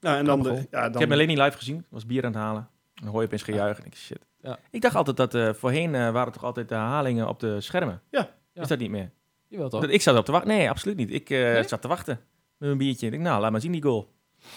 [0.00, 1.76] Nou, en dan, de, ja, dan Ik heb hem alleen niet live gezien.
[1.78, 2.60] Ik was bier aan het halen.
[2.94, 3.78] En dan hoor je opeens gejuich.
[3.78, 4.26] En ik shit.
[4.40, 4.58] Ja.
[4.70, 8.00] Ik dacht altijd dat eh, voorheen eh, waren toch altijd de herhalingen op de schermen.
[8.10, 8.30] Ja.
[8.52, 8.62] Ja.
[8.62, 9.10] Is dat niet meer?
[9.48, 9.80] Jawel toch?
[9.80, 10.50] Dat, ik zat erop te wachten.
[10.50, 11.12] Nee, absoluut niet.
[11.12, 11.62] Ik eh, Nee?
[11.68, 12.20] zat te wachten
[12.58, 13.06] met een biertje.
[13.06, 14.12] Ik denk, nou, laat maar zien die goal.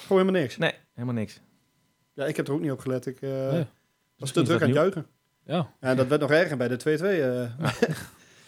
[0.06, 0.58] gewoon helemaal niks.
[0.58, 1.40] Nee, helemaal niks.
[2.14, 3.06] Ja, ik heb er ook niet op gelet.
[3.06, 3.40] Ik eh, Nee.
[3.40, 3.66] was te
[4.20, 5.06] Misschien is druk aan het juichen.
[5.46, 5.72] Ja.
[5.80, 7.22] En dat werd nog erger bij de 2-2.
[7.22, 7.70] eh.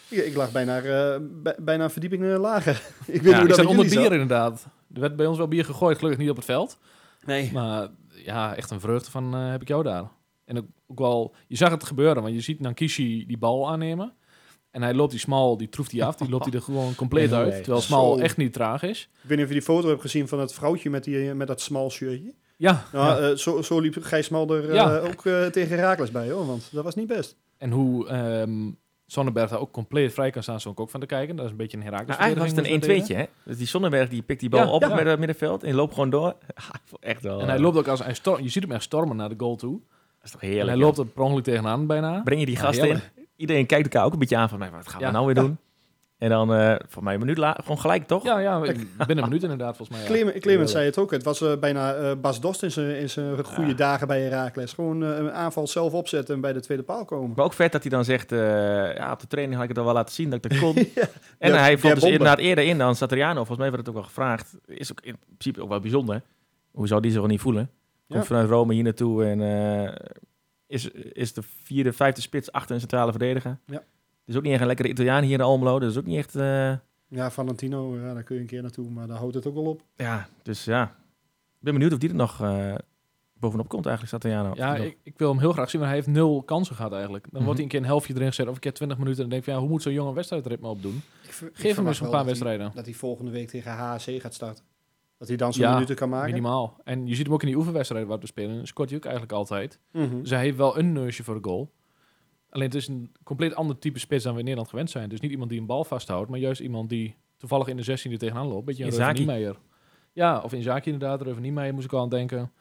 [0.20, 2.74] ik, ik lag bijna, eh, bij- bijna een verdieping lager.
[3.08, 4.68] ik weet Ja, hoe ik dat onder bier inderdaad.
[4.94, 6.80] Er werd bij ons wel bier gegooid, gelukkig niet op het veld.
[7.26, 7.52] Nee.
[7.52, 10.04] Maar ja, echt een vreugde van heb ik jou daar.
[10.46, 14.14] En ook, ook wel, je zag het gebeuren, want je ziet Nankishi die bal aannemen.
[14.78, 17.30] En hij loopt die smal, die troeft hij af, die loopt hij er gewoon compleet
[17.30, 17.50] Nee, uit.
[17.52, 17.62] nee.
[17.62, 18.22] Terwijl smal Zo.
[18.24, 19.10] echt niet traag is.
[19.14, 21.48] Ik weet niet of je die foto hebt gezien van het vrouwtje met, die, met
[21.48, 22.34] dat smal shirtje.
[22.58, 23.30] Ja, Nou, ja.
[23.30, 24.98] eh, zo, zo liep Gijs Smal er eh, Ja.
[24.98, 26.46] ook eh, tegen Herakles bij, hoor.
[26.48, 27.36] Want dat was niet best.
[27.58, 28.52] en hoe ehm
[29.10, 31.36] Sonnenberg daar ook compleet vrij kan staan, zo ook van te kijken.
[31.36, 33.24] Dat is een beetje een Herakles Nou, eigenlijk was het een 1-2'tje, hè?
[33.46, 34.96] Dus die Sonnenberg die pikt die bal Ja, op ja.
[34.96, 36.36] met het middenveld en loopt gewoon door.
[37.00, 37.40] echt wel.
[37.42, 39.56] En hij loopt ook als hij storm, je ziet hem echt stormen naar de goal
[39.56, 39.80] toe.
[39.80, 40.70] Dat is toch en heerlijk.
[40.70, 40.84] hij ja.
[40.86, 42.22] loopt er per ongeluk tegenaan bijna.
[42.24, 43.02] Breng je die Ja, gasten in.
[43.38, 45.06] Iedereen kijkt elkaar ook een beetje aan van, mij, wat gaan Ja.
[45.06, 45.58] we nou weer doen?
[46.18, 48.24] En dan, eh voor mij een minuut later, gewoon gelijk, toch?
[48.24, 50.08] Ja, ja, binnen een minuut inderdaad volgens mij.
[50.08, 50.14] Ja.
[50.14, 51.12] Clement, Clement zei het ook.
[51.12, 53.76] Het was eh, bijna eh, Bas Dost in zijn, in zijn goede Ja.
[53.76, 54.74] dagen bij Herakles.
[54.74, 57.34] Gewoon een aanval zelf opzetten en bij de tweede paal komen.
[57.36, 58.40] Maar ook vet dat hij dan zegt, eh,
[58.96, 60.74] ja, op de training had ik het al wel laten zien dat ik dat kon.
[60.96, 61.08] Ja.
[61.40, 63.36] En hij vond dus inderdaad eerder in dan Satriano.
[63.36, 64.56] Volgens mij werd het ook wel gevraagd.
[64.66, 66.22] Is ook in principe ook wel bijzonder.
[66.72, 67.70] Hoe zou die zich wel niet voelen?
[68.08, 68.26] Komt Ja.
[68.28, 69.94] vanuit Rome hier naartoe en eh,
[70.68, 73.60] is, is de vierde, vijfde spits achter een centrale verdediger.
[73.66, 73.76] Ja.
[73.78, 75.80] Er is ook niet echt een lekkere Italiaan hier in Almelo.
[75.80, 76.36] Dat is ook niet echt...
[76.36, 76.74] eh,
[77.08, 79.64] Ja, Valentino, ja, daar kun je een keer naartoe, maar daar houdt het ook wel
[79.66, 79.82] op.
[79.96, 80.84] ja, dus ja.
[81.60, 82.76] Ik ben benieuwd of die er nog eh,
[83.40, 84.52] bovenop komt eigenlijk, Satriano.
[84.56, 87.24] Ja, ik, ik wil hem heel graag zien, maar hij heeft nul kansen gehad eigenlijk.
[87.24, 87.44] Dan Mhm.
[87.44, 89.24] wordt hij een keer een helftje erin gezet of een keer 20 minuten.
[89.24, 91.02] En dan denk van, ja, hoe moet zo'n jonge wedstrijdritme opdoen?
[91.54, 92.72] Geef hem eens een paar wedstrijden.
[92.76, 94.64] Dat hij volgende week tegen HAC gaat starten.
[95.18, 96.30] Dat hij dan zo'n Ja, minuten kan maken.
[96.30, 96.78] Minimaal.
[96.84, 98.68] En je ziet hem ook in die oefenwedstrijden waar we spelen.
[98.68, 99.80] Scoort hij ook eigenlijk altijd.
[99.92, 100.22] Mhm.
[100.22, 101.72] Dus hij heeft wel een neusje voor de goal.
[102.50, 105.10] Alleen het is een compleet ander type spits dan we in Nederland gewend zijn.
[105.10, 108.12] Dus niet iemand die een bal vasthoudt, maar juist iemand die toevallig in de 16
[108.12, 108.66] er tegenaan loopt.
[108.66, 109.16] Beetje een Reuven.
[110.14, 111.22] Ja, of Inzaki inderdaad.
[111.22, 112.52] Reuven Niemeyer moest ik al aan denken.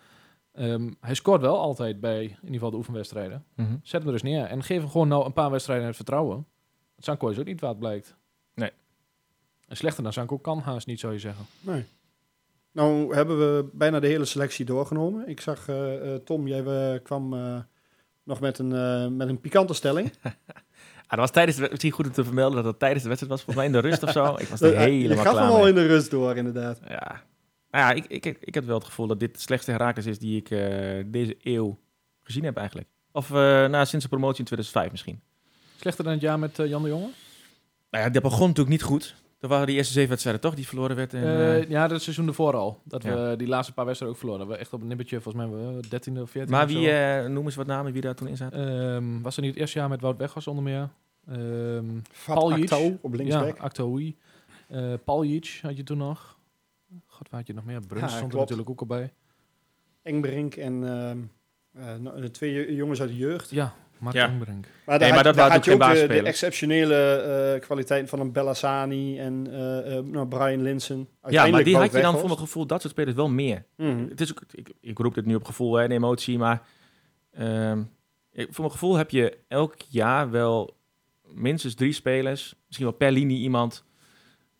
[0.52, 3.44] Ehm, hij scoort wel altijd bij in ieder geval de oefenwedstrijden.
[3.54, 3.76] Mhm.
[3.82, 6.46] Zet hem er eens neer en geef hem gewoon nou een paar wedstrijden het vertrouwen.
[6.96, 8.16] Het Sanko is ook niet wat blijkt.
[8.54, 8.70] Nee.
[9.68, 11.44] En slechter dan Sanko kan haast niet, zou je zeggen.
[11.60, 11.84] Nee.
[12.76, 15.28] Nou hebben we bijna de hele selectie doorgenomen.
[15.28, 17.58] Ik zag, eh, eh, Tom, jij eh, kwam eh,
[18.24, 20.12] nog met een, eh, met een pikante stelling.
[21.08, 23.34] Ah, dat was tijdens de, misschien goed om te vermelden dat dat tijdens de wedstrijd
[23.34, 23.44] was.
[23.44, 24.34] Volgens mij in de rust of zo.
[24.42, 26.80] Ik was er Eh, je helemaal gaf klaar hem al in de rust door, inderdaad.
[26.88, 27.22] Ja,
[27.70, 30.18] nou ja, ik, ik, ik, heb wel het gevoel dat dit de slechtste Herakles is
[30.18, 31.78] die ik eh, deze eeuw
[32.22, 32.88] gezien heb eigenlijk.
[33.12, 33.36] Of eh
[33.66, 35.20] nou, sinds de promotie in 2005 misschien.
[35.76, 37.10] Slechter dan het jaar met Jan de Jonge?
[37.90, 39.14] Nou ja, dat begon natuurlijk niet goed.
[39.38, 41.14] Dat waren die eerste zeven wedstrijden toch, die verloren werd.
[41.14, 42.80] Eh, eh, ja, dat seizoen ervoor al.
[42.84, 43.28] Dat Ja.
[43.30, 44.48] we die laatste paar wedstrijden ook verloren.
[44.48, 47.44] We echt op een nippertje, volgens mij we 13e of 14e maar wie, eh noem
[47.44, 48.68] eens wat namen wie daar toen in zaten.
[48.94, 50.88] Ehm, was er niet het eerste jaar met Wout Weghorst onder meer?
[51.28, 51.84] Ehm.
[52.26, 53.56] Actou op linksback.
[53.56, 54.16] Ja, Aktoui.
[54.68, 56.38] Eh Paljic had je toen nog.
[57.06, 57.80] God, waar had je nog meer?
[57.86, 59.12] Bruns Ja, stond er natuurlijk ook al bij.
[60.02, 61.18] Engbrink en ehm,
[61.72, 63.50] eh, de twee jongens uit de jeugd.
[63.50, 64.26] Ja, Mark Ja.
[64.28, 66.94] Maar, Nee, daar maar had, dat had je ook de, exceptionele
[67.54, 71.08] eh kwaliteiten van een Bellassani en eh, eh, nou, Brian Linsen.
[71.28, 73.64] Ja, maar die had je dan voor mijn gevoel, dat soort spelers wel meer.
[73.76, 74.08] Mhm.
[74.08, 76.62] Het is ook, ik, ik roep dit nu op gevoel hè, en emotie, maar
[77.32, 77.80] ehm,
[78.32, 80.76] ik- voor mijn gevoel heb je elk jaar wel
[81.32, 83.84] minstens drie spelers, misschien wel per linie iemand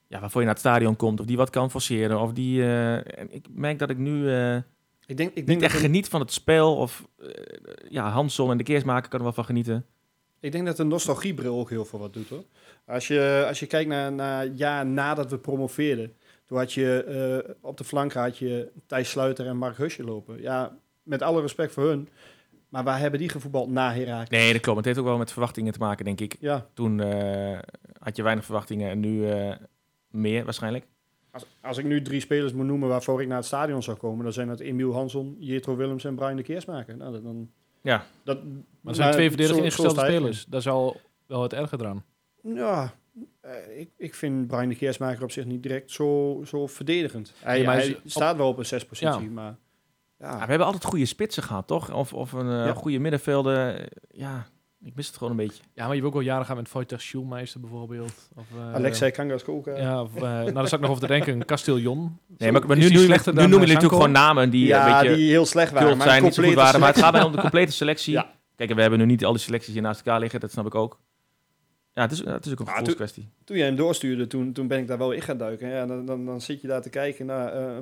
[0.08, 2.62] ja, waarvoor je naar het stadion komt, of die wat kan forceren, of die...
[2.62, 2.96] eh,
[3.28, 4.56] ik merk dat ik nu eh,
[5.06, 7.28] Ik denk, ik denk niet dat echt een- geniet van het spel, of eh,
[7.88, 9.86] ja, Hansson en de Keersmaker kan er wel van genieten.
[10.40, 12.44] Ik denk dat de nostalgiebril ook heel veel wat doet hoor.
[12.86, 16.12] Als je, als je kijkt naar, naar jaar nadat we promoveerden,
[16.46, 17.04] toen had je
[17.46, 20.40] eh, op de flank had je Thijs Sluiter en Mark Husje lopen.
[20.42, 22.08] Ja, met alle respect voor hun.
[22.68, 24.28] Maar waar hebben die gevoetbald na Herakles?
[24.40, 24.76] Nee, dat klopt.
[24.76, 26.36] Het heeft ook wel met verwachtingen te maken, denk ik.
[26.40, 27.58] Ja, Toen eh,
[27.98, 29.26] had je weinig verwachtingen en nu
[30.10, 30.86] meer waarschijnlijk.
[31.36, 34.24] Als, als ik nu drie spelers moet noemen waarvoor ik naar het stadion zou komen,
[34.24, 36.96] dan zijn dat Emiel Hansson, Jetro Willems en Brian de Keersmaker.
[36.96, 38.04] Nou, dan, Ja.
[38.24, 40.44] dat, Maar er zijn twee verdedigend ingestelde spelers.
[40.44, 42.04] Dat is al wel het erge eraan.
[42.42, 42.94] Ja,
[43.40, 47.32] eh, ik, ik vind Brian de Keersmaker op zich niet direct zo, zo verdedigend.
[47.40, 49.30] Hij, Ja, maar staat wel op een zespositie, Ja.
[49.30, 49.56] maar...
[50.18, 51.92] Ja, Ja, we hebben altijd goede spitsen gehad, toch?
[51.94, 52.72] Of, of een eh, Ja.
[52.72, 53.88] goede middenvelder.
[54.10, 54.46] Ja,
[54.84, 55.62] ik mis het gewoon een beetje.
[55.74, 58.28] Ja, maar je hebt ook wel jaren gehad met Wojtek Schulmeister bijvoorbeeld.
[58.34, 59.76] Of, eh, Alexei Kangaskova.
[59.76, 61.44] Ja, of, eh, nou, daar zat ik nog over te denken.
[61.44, 62.18] Castillon.
[62.38, 63.96] Nee, maar, nu, die nu, slechter nu dan, noemen eh, jullie natuurlijk Sanko?
[63.96, 65.96] gewoon namen die ja, een beetje die heel slecht waren.
[65.96, 66.80] maar zijn, niet zo goed complete waren.
[66.80, 68.12] Maar het gaat mij om de complete selectie.
[68.12, 68.34] Ja.
[68.56, 70.40] Kijk, en we hebben nu niet al die selecties hier naast elkaar liggen.
[70.40, 71.00] Dat snap ik ook.
[71.94, 73.28] Ja, het is, het is ook een Ah, gevoelskwestie.
[73.44, 75.68] Toen jij hem doorstuurde, toen, toen ben ik daar wel in gaan duiken.
[75.68, 77.76] Ja, dan, dan, dan zit je daar te kijken naar eh,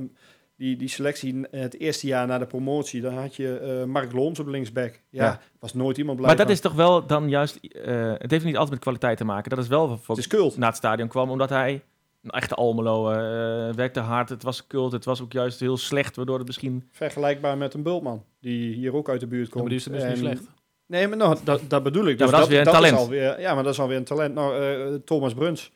[0.56, 1.40] die, die selectie.
[1.50, 5.00] Het eerste jaar na de promotie, dan had je eh, Mark Looms op linksback.
[5.10, 5.40] Ja, Ja.
[5.58, 6.54] was nooit iemand blij Maar dat van.
[6.54, 7.56] is toch wel dan juist...
[7.56, 9.50] eh, het heeft niet altijd met kwaliteit te maken.
[9.50, 10.56] Dat is wel voor, Het is kult.
[10.56, 11.82] naar het stadion kwam, omdat hij...
[12.22, 14.28] Een echte Almelo eh, werkte hard.
[14.28, 14.92] Het was cult.
[14.92, 16.88] Het was ook juist heel slecht, waardoor het misschien...
[16.90, 19.60] Vergelijkbaar met een Bultman, die hier ook uit de buurt Ja, komt.
[19.62, 20.42] maar die is dus niet slecht.
[20.86, 22.18] Nee, maar nou, dat, dat bedoel ik.
[22.18, 22.96] Ja, maar dat is weer een talent.
[22.96, 24.34] alweer, ja, maar dat is alweer een talent.
[24.34, 25.72] Nou, eh, Thomas Bruns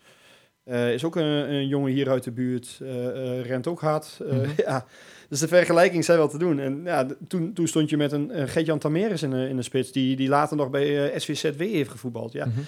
[0.68, 2.78] eh, is ook een, een jongen hier uit de buurt.
[2.82, 4.18] eh, eh, rent ook hard.
[4.30, 4.48] Mhm.
[4.66, 4.86] ja.
[5.28, 6.58] Dus de vergelijking zijn wel te doen.
[6.58, 9.62] En ja, toen, toen stond je met een uh, Gert-Jan Tameres in de, in de
[9.62, 9.92] spits...
[9.92, 12.32] Die, die later nog bij SVZW heeft gevoetbald.
[12.32, 12.46] Ja.
[12.46, 12.58] Mhm.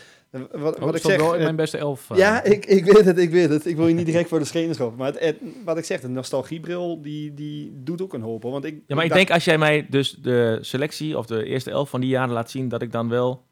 [0.60, 1.20] Wat, Oh, wat ik ik zeg...
[1.20, 2.08] wel in mijn beste elf.
[2.14, 3.66] ja, ik, ik weet het, ik weet het.
[3.66, 4.98] Ik wil je niet direct voor de schenen schoppen.
[4.98, 8.42] Maar het, het- wat ik zeg, de nostalgiebril, die, die doet ook een hoop.
[8.42, 8.52] hoor.
[8.52, 11.44] Want ik, Ja, maar ik dacht- denk als jij mij dus de selectie of de
[11.44, 13.44] eerste elf van die jaren laat zien, dat ik dan wel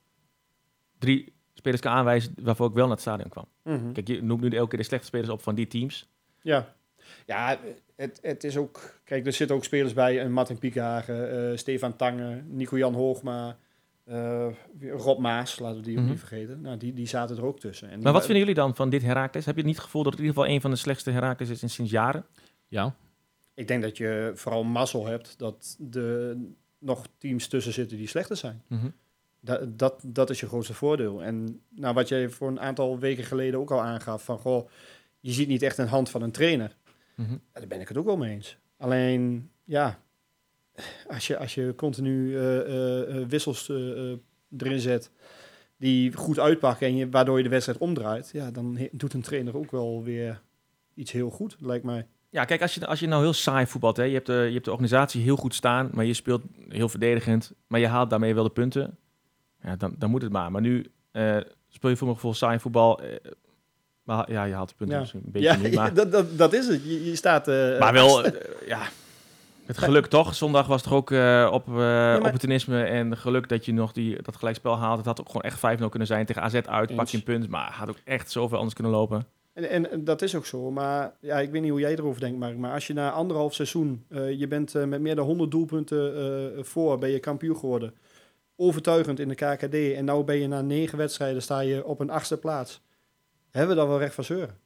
[0.98, 3.46] drie spelers kan aanwijzen waarvoor ik wel naar het stadion kwam.
[3.62, 3.92] Mhm.
[3.92, 6.08] Kijk, je noemt nu elke keer de slechte spelers op van die teams.
[6.42, 6.74] Ja,
[7.26, 7.58] ja
[7.96, 9.00] het, het is ook...
[9.04, 10.20] Kijk, er zitten ook spelers bij.
[10.24, 13.56] Een Martin Piekhagen, eh, Stefan Tange, Nico-Jan Hoogma,
[14.04, 14.46] eh,
[14.80, 16.10] Rob Maas, laten we die ook Mhm.
[16.10, 16.60] niet vergeten.
[16.60, 17.88] Nou, die, die zaten er ook tussen.
[17.90, 19.46] En Maar wat wa- vinden jullie dan van dit Herakles?
[19.46, 21.48] Heb je niet het gevoel dat het in ieder geval een van de slechtste Herakles
[21.48, 22.24] is in sinds jaren?
[22.68, 22.94] Ja.
[23.54, 26.36] Ik denk dat je vooral mazzel hebt dat er
[26.78, 28.62] nog teams tussen zitten die slechter zijn.
[29.48, 31.22] Dat, dat, dat is je grootste voordeel.
[31.22, 34.68] En nou, wat jij voor een aantal weken geleden ook al aangaf, van goh,
[35.20, 36.76] je ziet niet echt een hand van een trainer.
[37.16, 38.58] Ja, daar ben ik het ook wel mee eens.
[38.76, 39.98] Alleen, ja,
[41.08, 43.68] als je, als je continu eh, eh, eh, wissels
[44.58, 45.10] erin zet
[45.76, 49.56] die goed uitpakken en je, waardoor je de wedstrijd omdraait, ja, dan doet een trainer
[49.56, 50.40] ook wel weer
[50.94, 52.06] iets heel goed, lijkt mij.
[52.30, 54.52] Ja, kijk, als je, als je nou heel saai voetbalt, hè, je, hebt de, je
[54.52, 58.34] hebt de organisatie heel goed staan, maar je speelt heel verdedigend, maar je haalt daarmee
[58.34, 58.98] wel de punten,
[59.62, 60.50] ja, dan, dan moet het maar.
[60.50, 61.36] Maar nu eh,
[61.68, 63.16] speel je voor mijn gevoel saai voetbal, eh,
[64.02, 65.00] maar ja, je haalt de punten Ja.
[65.02, 66.84] misschien een beetje Ja, niet, maar, dat, dat, dat is het.
[66.84, 67.48] Je, je staat...
[67.48, 68.24] eh, maar wel,
[68.66, 68.80] ja,
[69.66, 70.34] het geluk toch.
[70.34, 71.10] Zondag was toch ook
[71.52, 74.96] op maar- opportunisme en geluk dat je nog die, dat gelijkspel haalt.
[74.96, 77.48] Het had ook gewoon echt 5-0 kunnen zijn tegen AZ uit, pak je een punt,
[77.48, 79.26] maar had ook echt zoveel anders kunnen lopen.
[79.52, 80.70] En, en, dat is ook zo.
[80.70, 82.56] Maar ja, ik weet niet hoe jij erover denkt, Mark.
[82.56, 84.04] Maar als je na anderhalf seizoen,
[84.36, 87.94] je bent met meer dan 100 doelpunten voor, ben je kampioen geworden.
[88.60, 89.74] Overtuigend in de KKD.
[89.96, 92.80] En nou ben je na negen wedstrijden, sta je op een achtste plaats.
[93.50, 94.58] Hebben we dan wel recht van zeuren?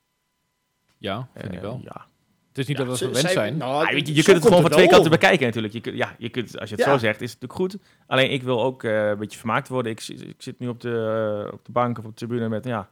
[0.98, 1.80] Ja, vind ik Eh, wel.
[1.84, 2.06] Ja.
[2.48, 3.56] Het is niet dat we zij- zijn.
[3.56, 5.10] nou, Ah, je, kunt het gewoon van twee kanten over.
[5.10, 5.72] bekijken natuurlijk.
[5.74, 6.90] Je kunt, ja, je kunt, als je het Ja.
[6.92, 7.88] zo zegt, is het natuurlijk goed.
[8.06, 9.92] Alleen ik wil ook eh, een beetje vermaakt worden.
[9.92, 12.64] Ik, zi- ik zit nu op de, op de bank of op de tribune met,
[12.64, 12.86] ja, ik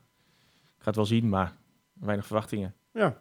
[0.79, 1.53] ga het wel zien, maar
[1.93, 2.75] weinig verwachtingen.
[2.93, 3.21] Ja.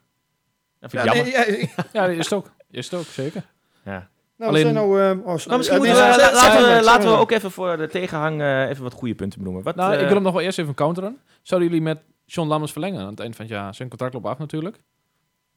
[0.79, 1.33] Dat vind ik jammer.
[1.47, 2.51] nee, ja, Ja, is het ook.
[2.71, 3.45] Is het ook, zeker.
[3.85, 4.09] Ja.
[4.39, 5.01] Nou, Alleen- we zijn nou...
[5.01, 5.25] eh, oh.
[5.45, 8.69] Nou, misschien Eh, moeten we, laten, we, laten we ook even voor de tegenhang eh,
[8.69, 9.63] even wat goede punten benoemen.
[9.63, 11.19] Wat, Nou, eh, ik wil hem nog wel eerst even counteren.
[11.41, 13.75] Zouden jullie met John Lammers verlengen aan het eind van het jaar.
[13.75, 14.79] Zijn contract loopt af natuurlijk.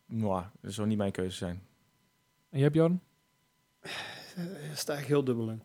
[0.07, 1.63] Nou, dat zou niet mijn keuze zijn.
[2.51, 3.01] En je hebt Jordan?
[4.37, 5.63] Daar sta ik heel dubbel in.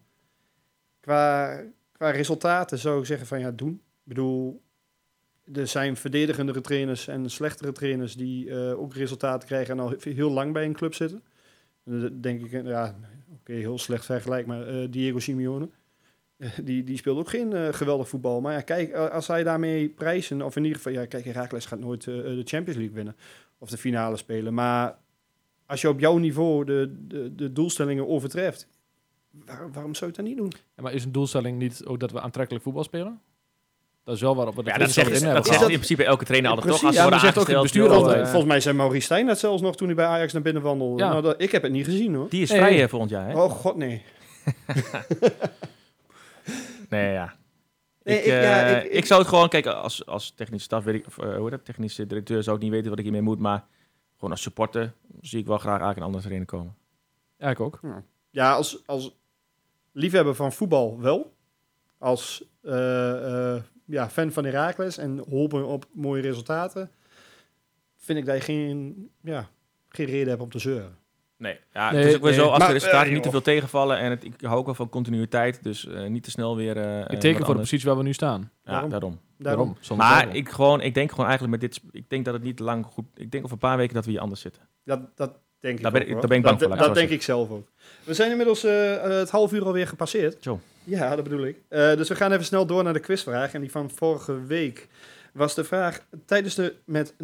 [1.00, 1.60] Qua,
[1.92, 3.74] qua resultaten zou ik zeggen van ja, doen.
[3.74, 4.62] Ik bedoel,
[5.54, 10.32] er zijn verdedigendere trainers en slechtere trainers die eh, ook resultaten krijgen en al heel
[10.32, 11.24] lang bij een club zitten.
[12.22, 12.96] Denk ik, ja,
[13.34, 15.70] oké, heel slecht vergelijk, maar eh, Diego Simeone.
[16.38, 18.42] eh, die, die speelt ook geen eh, geweldig voetbal.
[18.42, 21.80] Maar ja, kijk, als hij daarmee prijzen, of in ieder geval, ja, kijk, Herakles gaat
[21.80, 23.16] nooit de Champions League winnen.
[23.58, 24.54] Of de finale spelen.
[24.54, 24.98] Maar
[25.66, 28.68] als je op jouw niveau de, de, de doelstellingen overtreft,
[29.32, 30.52] waar- waarom zou je dan niet doen?
[30.76, 33.22] Ja, maar is een doelstelling niet ook dat we aantrekkelijk voetbal spelen?
[34.08, 35.70] Dat is wel waarop we de Ja, dat zegt, in dat hebben zegt gehad.
[35.72, 36.84] in principe elke trainer altijd toch?
[36.84, 38.18] Als Ja, maar zegt ook het bestuur altijd.
[38.18, 40.62] eh, Volgens mij zei Maurice Stijn dat zelfs nog toen hij bij Ajax naar binnen
[40.64, 41.04] wandelde.
[41.04, 41.10] Ja.
[41.10, 42.30] Nou, dat, ik heb het niet gezien hoor.
[42.30, 42.60] Die is Nee.
[42.60, 43.42] vrij eh, volgend jaar, hè?
[43.42, 44.04] Oh god, nee.
[46.90, 47.34] Nee, ja.
[48.04, 50.66] Nee, ik, ik- ja, eh, ik- ik, ik- zou het gewoon, kijk, als, als technische
[50.66, 53.04] staf weet ik, of, hoe heet dat, technische directeur zou ik niet weten wat ik
[53.04, 53.66] hiermee moet, maar
[54.16, 56.76] gewoon als supporter zie ik wel graag eigenlijk een andere trainer komen.
[57.38, 57.80] Ja, ik ook.
[58.30, 59.16] Ja, als, als
[59.92, 61.34] liefhebber van voetbal wel.
[61.98, 66.92] Als eh, eh, ja, fan van Heracles en hopen op mooie resultaten,
[67.96, 69.50] vind ik dat je geen, ja,
[69.90, 70.98] geen reden hebt om te zeuren.
[71.38, 72.40] Nee, ja, Nee, het is ook weer nee.
[72.40, 74.76] zo, als Maar, de resultaten niet te veel tegenvallen en het, ik hou ook wel
[74.76, 76.78] van continuïteit, dus eh, niet te snel weer...
[76.78, 78.52] eh, Ik teken voor de positie waar we nu staan.
[78.64, 78.90] Ja, Daarom.
[78.90, 79.20] daarom.
[79.38, 79.66] Daarom.
[79.66, 79.78] Daarom.
[79.80, 82.60] Zonder Maar ik, gewoon, ik denk gewoon eigenlijk met dit, ik denk dat het niet
[82.60, 84.62] lang goed, ik denk over een paar weken dat we hier anders zitten.
[84.84, 87.22] Dat, dat denk ik ben ook, daar ben ik bang dat, voor, Dat denk ik
[87.22, 87.68] zelf ook.
[88.04, 90.44] We zijn inmiddels eh, eh, het half uur alweer gepasseerd.
[90.44, 90.60] Zo.
[90.84, 91.58] Ja, dat bedoel ik.
[91.68, 93.54] Eh, dus we gaan even snel door naar de quizvraag.
[93.54, 94.88] En die van vorige week
[95.34, 96.06] was de vraag...
[96.26, 97.16] Tijdens de met 0-3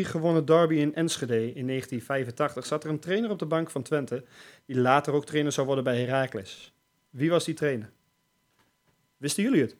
[0.00, 2.66] gewonnen derby in Enschede in 1985...
[2.66, 4.24] zat er een trainer op de bank van Twente...
[4.66, 6.74] die later ook trainer zou worden bij Heracles.
[7.10, 7.90] Wie was die trainer?
[9.16, 9.76] Wisten jullie het?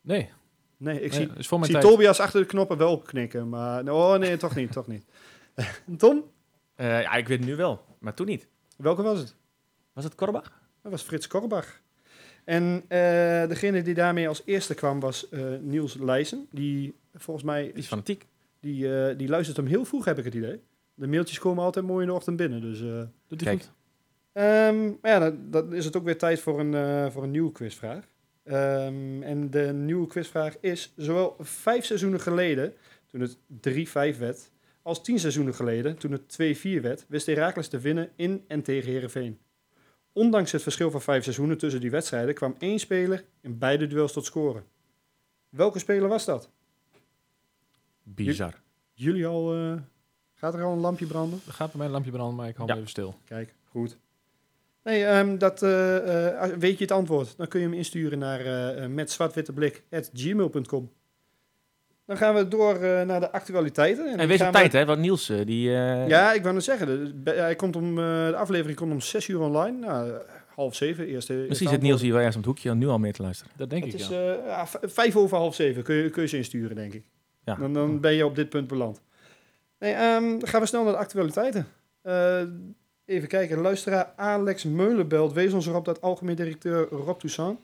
[0.00, 0.30] Nee,
[0.78, 1.30] Nee, ik nee,
[1.62, 1.78] zie.
[1.78, 3.48] Tobias achter de knoppen wel knikken.
[3.48, 5.04] Maar oh nee, toch niet, toch niet.
[5.98, 6.24] Tom,
[6.78, 8.46] Eh, ja, ik weet het nu wel, maar toen niet.
[8.76, 9.34] welke was het?
[9.92, 10.60] Was het Korbach?
[10.82, 11.80] Dat was Frits Korbach.
[12.44, 12.98] En eh,
[13.48, 16.46] degene die daarmee als eerste kwam was eh, Niels Leijsen.
[16.50, 18.26] Die volgens mij, Die is fanatiek.
[18.60, 20.60] die, die luistert hem heel vroeg, heb ik het idee.
[20.94, 22.60] De mailtjes komen altijd mooi in de ochtend binnen.
[22.60, 23.72] Dus, eh, Doet hij goed?
[24.32, 27.30] ehm, maar ja, dan, dan is het ook weer tijd voor een, eh, voor een
[27.30, 28.04] nieuwe quizvraag.
[28.44, 32.74] Ehm, en de nieuwe quizvraag is, zowel vijf seizoenen geleden,
[33.06, 34.50] toen het 3-5 werd,
[34.88, 36.32] als tien seizoenen geleden, toen het
[36.78, 39.38] 2-4 werd, wist Heracles te winnen in en tegen Herenveen.
[40.12, 44.12] Ondanks het verschil van vijf seizoenen tussen die wedstrijden kwam één speler in beide duels
[44.12, 44.64] tot scoren.
[45.48, 46.50] Welke speler was dat?
[48.02, 48.60] Bizar.
[48.92, 49.76] Jullie al, eh,
[50.34, 51.40] gaat er al een lampje branden?
[51.46, 52.76] Er gaat bij mij een lampje branden, maar ik hou Ja.
[52.76, 53.18] even stil.
[53.24, 53.98] Kijk, goed.
[54.82, 58.46] Nee, ehm, dat, eh, eh, weet je het antwoord, dan kun je hem insturen naar
[58.80, 60.92] uh, met zwartwitteblik.gmail.com.
[62.08, 64.06] Dan gaan we door eh, naar de actualiteiten.
[64.10, 64.84] En dan wees gaan op we- tijd, hè?
[64.84, 65.68] Want Niels, eh, die...
[65.74, 69.00] eh, Ja, ik wou net zeggen, de, hij komt om, eh, de aflevering komt om
[69.00, 69.78] 6 uur online.
[69.78, 70.12] Nou,
[70.54, 71.44] half zeven, eerste.
[71.48, 73.52] Misschien zit Niels hier wel ergens om het hoekje nu al mee te luisteren.
[73.56, 74.32] Dat denk Het ik, is ja.
[74.32, 77.04] eh, ja, v- vijf over half zeven, kun je, kun je ze insturen, denk ik.
[77.44, 77.54] Ja.
[77.54, 79.00] Dan, dan ben je op dit punt beland.
[79.78, 81.66] Nee, ehm, dan gaan we snel naar de actualiteiten.
[82.02, 82.40] Eh,
[83.04, 87.58] even kijken, luisteraar Alex Meulenbelt wees ons erop dat algemeen directeur Rob Toussaint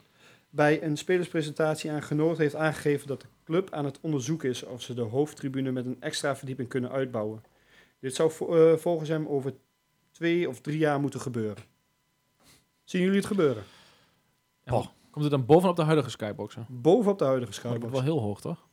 [0.55, 4.81] bij een spelerspresentatie aan Genoord heeft aangegeven dat de club aan het onderzoek is of
[4.81, 7.43] ze de hoofdtribune met een extra verdieping kunnen uitbouwen.
[7.99, 9.53] Dit zou eh, volgens hem over
[10.11, 11.63] twee of drie jaar moeten gebeuren.
[12.83, 13.63] Zien jullie het gebeuren?
[14.63, 14.71] Ja,
[15.09, 16.65] Komt het dan bovenop de huidige skyboxen?
[16.69, 18.67] Bovenop de huidige Maar dat wordt wel heel hoog, toch?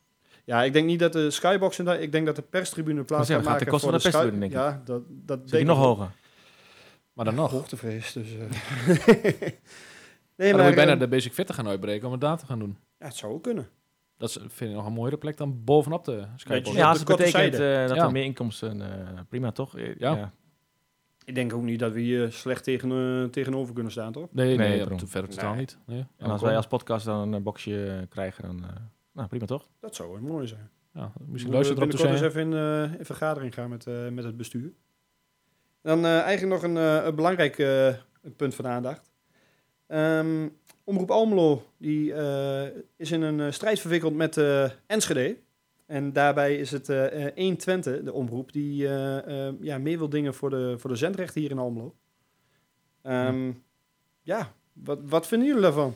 [0.44, 2.00] Ja, ik denk niet dat de skyboxen daar.
[2.00, 4.52] Ik denk dat de perstribune plaats gaat gaat maken ten koste voor van de denk
[4.52, 6.10] Ja, dat, dat Zit denk ik nog hoger?
[7.12, 7.50] Maar dan nog.
[7.50, 8.28] Hoogtevrees, dus...
[8.36, 9.48] eh.
[10.36, 12.46] nee, Maar dan moet je bijna de basic fit gaan uitbreken om het daar te
[12.46, 12.76] gaan doen.
[12.98, 13.68] ja, het zou ook kunnen.
[14.18, 16.76] Dat is, vind ik nog een mooiere plek dan bovenop de skybox.
[16.76, 18.04] Ja, als de het betekent eh, dat Ja.
[18.04, 18.80] er meer inkomsten...
[18.82, 19.76] eh, prima, toch?
[19.78, 20.32] Eh, Ja.
[21.24, 24.28] Ik denk ook niet dat we hier slecht tegen, tegenover kunnen staan, toch?
[24.32, 25.58] Nee, nee, Nee, te verder totaal Nee.
[25.60, 25.78] niet.
[25.86, 26.06] Nee.
[26.16, 28.64] En als wij als podcast dan een boxje krijgen, dan...
[28.64, 28.76] eh,
[29.12, 29.68] nou, prima, toch?
[29.80, 30.70] Dat zou wel mooi zijn.
[30.92, 34.08] Ja, misschien Moeten luistert we erop te eens even in, in vergadering gaan met, eh,
[34.08, 34.72] met het bestuur.
[35.82, 37.88] Dan eh, eigenlijk nog een, eh, een belangrijk eh,
[38.36, 39.11] punt van aandacht.
[39.92, 40.48] Ehm,
[40.84, 45.36] Omroep Almelo die, eh, is in een eh, strijd verwikkeld met eh, Enschede.
[45.86, 48.76] En daarbij is het eh eh, 1 Twente, de omroep, die
[49.60, 51.94] ja, meer wil dingen voor de, voor de zendrechten hier in Almelo.
[53.02, 53.52] Ehm,
[54.22, 55.94] ja, wat, wat vinden jullie daarvan?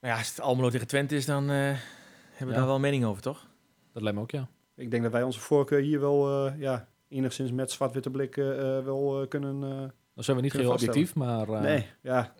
[0.00, 1.76] Nou ja, als het Almelo tegen Twente is, dan eh, hebben
[2.38, 2.52] we Ja.
[2.52, 3.46] daar wel een mening over, toch?
[3.92, 4.48] Dat lijkt me ook, ja.
[4.76, 8.34] Ik denk dat wij onze voorkeur hier wel eh, ja, enigszins met zwart-witte blik
[8.84, 9.62] wel eh, kunnen...
[9.62, 11.48] eh, Dan zijn we niet heel objectief, maar...
[11.48, 12.32] eh, Nee, ja.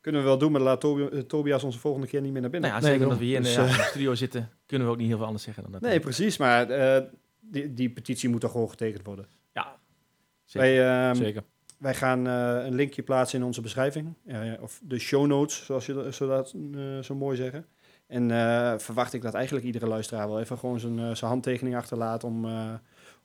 [0.00, 2.70] Kunnen we wel doen, maar laat eh, Tobias onze volgende keer niet meer naar binnen.
[2.70, 4.50] Nou ja, zeker omdat we hier in Dus, de, eh, ja, in de studio zitten,
[4.66, 5.80] kunnen we ook niet heel veel anders zeggen dan dat.
[5.80, 6.36] nee, precies.
[6.36, 7.02] Maar eh,
[7.40, 9.26] die, die petitie moet toch gewoon getekend worden.
[9.52, 9.76] Ja,
[10.44, 10.68] zeker.
[10.68, 11.42] Wij, ehm, Zeker.
[11.78, 14.14] wij gaan eh, een linkje plaatsen in onze beschrijving.
[14.26, 17.66] Eh, of de show notes, zoals je dat, zo, dat eh, zo mooi zeggen.
[18.06, 21.76] En eh, verwacht ik dat eigenlijk iedere luisteraar wel even gewoon zijn, eh, zijn handtekening
[21.76, 22.74] achterlaat om, eh,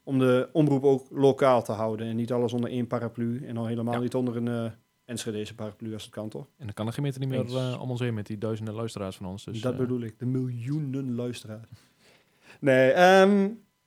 [0.03, 2.07] om de omroep ook lokaal te houden.
[2.07, 3.45] En niet alles onder één paraplu.
[3.47, 3.99] En al helemaal Ja.
[3.99, 4.71] niet onder een eh
[5.05, 6.45] Enschedeze paraplu als het kan, toch?
[6.57, 9.15] En dan kan de gemeente niet meer eh, om ons heen met die duizenden luisteraars
[9.15, 9.43] van ons.
[9.45, 11.67] Dus, dat eh, bedoel ik, de miljoenen luisteraars.
[12.59, 13.37] Nee, ehm,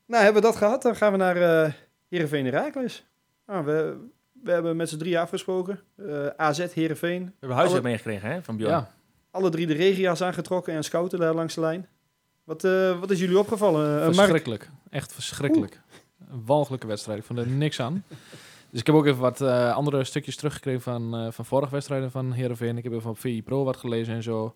[0.06, 0.82] nou hebben we dat gehad.
[0.82, 1.72] Dan gaan we naar eh
[2.08, 3.04] Heerenveen Herakles.
[3.46, 3.96] Nou, we,
[4.42, 5.80] we hebben met z'n drie afgesproken.
[5.96, 7.24] Eh, AZ Heerenveen.
[7.24, 8.72] We hebben huiswerk alle- meegekregen hè, van Bjorn.
[8.72, 8.94] Ja,
[9.30, 11.86] Alle drie de regia's aangetrokken en scouten daar langs de lijn.
[12.44, 13.98] Wat, eh, wat is jullie opgevallen?
[14.00, 14.14] Mark?
[14.14, 14.70] verschrikkelijk.
[14.90, 15.80] Echt verschrikkelijk.
[16.30, 17.18] Een walgelijke wedstrijd.
[17.18, 18.04] Ik vond er niks aan.
[18.70, 22.10] Dus ik heb ook even wat eh, andere stukjes teruggekregen van, eh, van vorige wedstrijden
[22.10, 22.76] van Heerenveen.
[22.76, 24.54] Ik heb even op VI Pro wat gelezen en zo.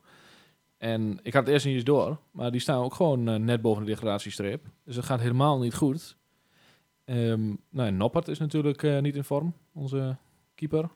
[0.78, 2.18] En ik had het eerst niet eens door.
[2.30, 4.64] Maar die staan ook gewoon eh, net boven de degradatiestreep.
[4.84, 6.16] Dus dat gaat helemaal niet goed.
[7.04, 10.16] Ehm nou, en Noppert is natuurlijk niet in vorm, onze
[10.54, 10.88] keeper.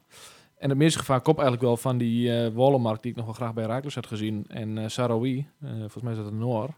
[0.59, 3.55] En het meeste gevaar komt eigenlijk wel van die Wollemark die ik nog wel graag
[3.55, 4.45] bij Raakles had gezien.
[4.49, 6.75] En Saroui, eh, volgens mij is dat een Noor.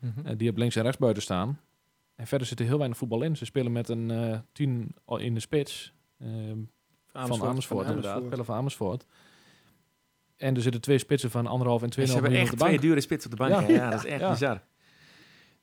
[0.00, 0.36] Mhm.
[0.36, 1.60] Die op links en rechts buiten staan.
[2.16, 3.36] En verder zit er heel weinig voetbal in.
[3.36, 5.92] Ze spelen met een eh tien al in de spits.
[6.18, 6.58] ehm,
[7.12, 7.86] van Amersfoort.
[7.86, 8.04] Inderdaad.
[8.04, 8.28] Amersfoort.
[8.28, 9.06] Pelle van Amersfoort.
[10.36, 12.82] En er zitten twee spitsen van anderhalf en Ja, tweeënhalf ze hebben echt twee bank.
[12.82, 13.68] dure spits op de bank.
[13.68, 13.90] Ja.
[13.90, 14.30] dat is echt Ja.
[14.30, 14.62] bizar.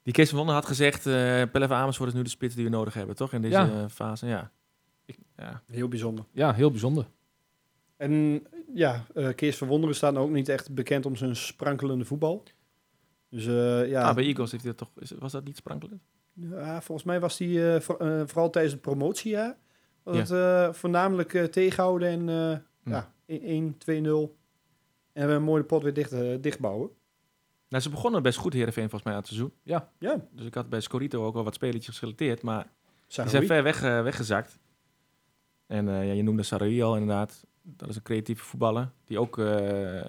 [0.04, 1.14] Die Kees van Wonder had gezegd, eh
[1.51, 3.34] Pelle van Amersfoort is nu de spits die we nodig hebben, toch?
[3.34, 3.89] In deze Ja.
[3.89, 4.51] fase, ja.
[5.06, 5.64] Ik, ja.
[5.68, 6.26] Heel bijzonder.
[6.32, 7.08] Ja, heel bijzonder.
[7.97, 8.43] En
[8.74, 12.43] ja, eh, Kees van Wonderen staat nou ook niet echt bekend om zijn sprankelende voetbal.
[13.30, 16.01] Dus eh, ja, Ah, bij Eagles heeft hij dat toch, was dat niet sprankelend?
[16.34, 19.57] Ja, volgens mij was hij eh, voor- eh, vooral tijdens het promotiejaar.
[20.03, 20.21] Was Ja.
[20.21, 22.57] het eh, voornamelijk eh, tegenhouden en eh,
[22.93, 24.38] ja, 1, 2-0.
[25.13, 26.11] En we een mooie pot weer dicht,
[26.43, 26.89] dichtbouwen.
[27.69, 29.51] Nou, ze begonnen best goed, Heerenveen, volgens mij, aan het seizoen.
[29.63, 29.89] Ja,
[30.31, 32.71] Dus ik had bij Scorito ook wel wat spelertjes geselecteerd, maar die
[33.07, 33.36] Saroui.
[33.36, 34.59] zijn ver weg, weggezakt.
[35.67, 37.45] En eh, ja, je noemde Sarai al inderdaad.
[37.61, 40.01] Dat is een creatieve voetballer, die ook eh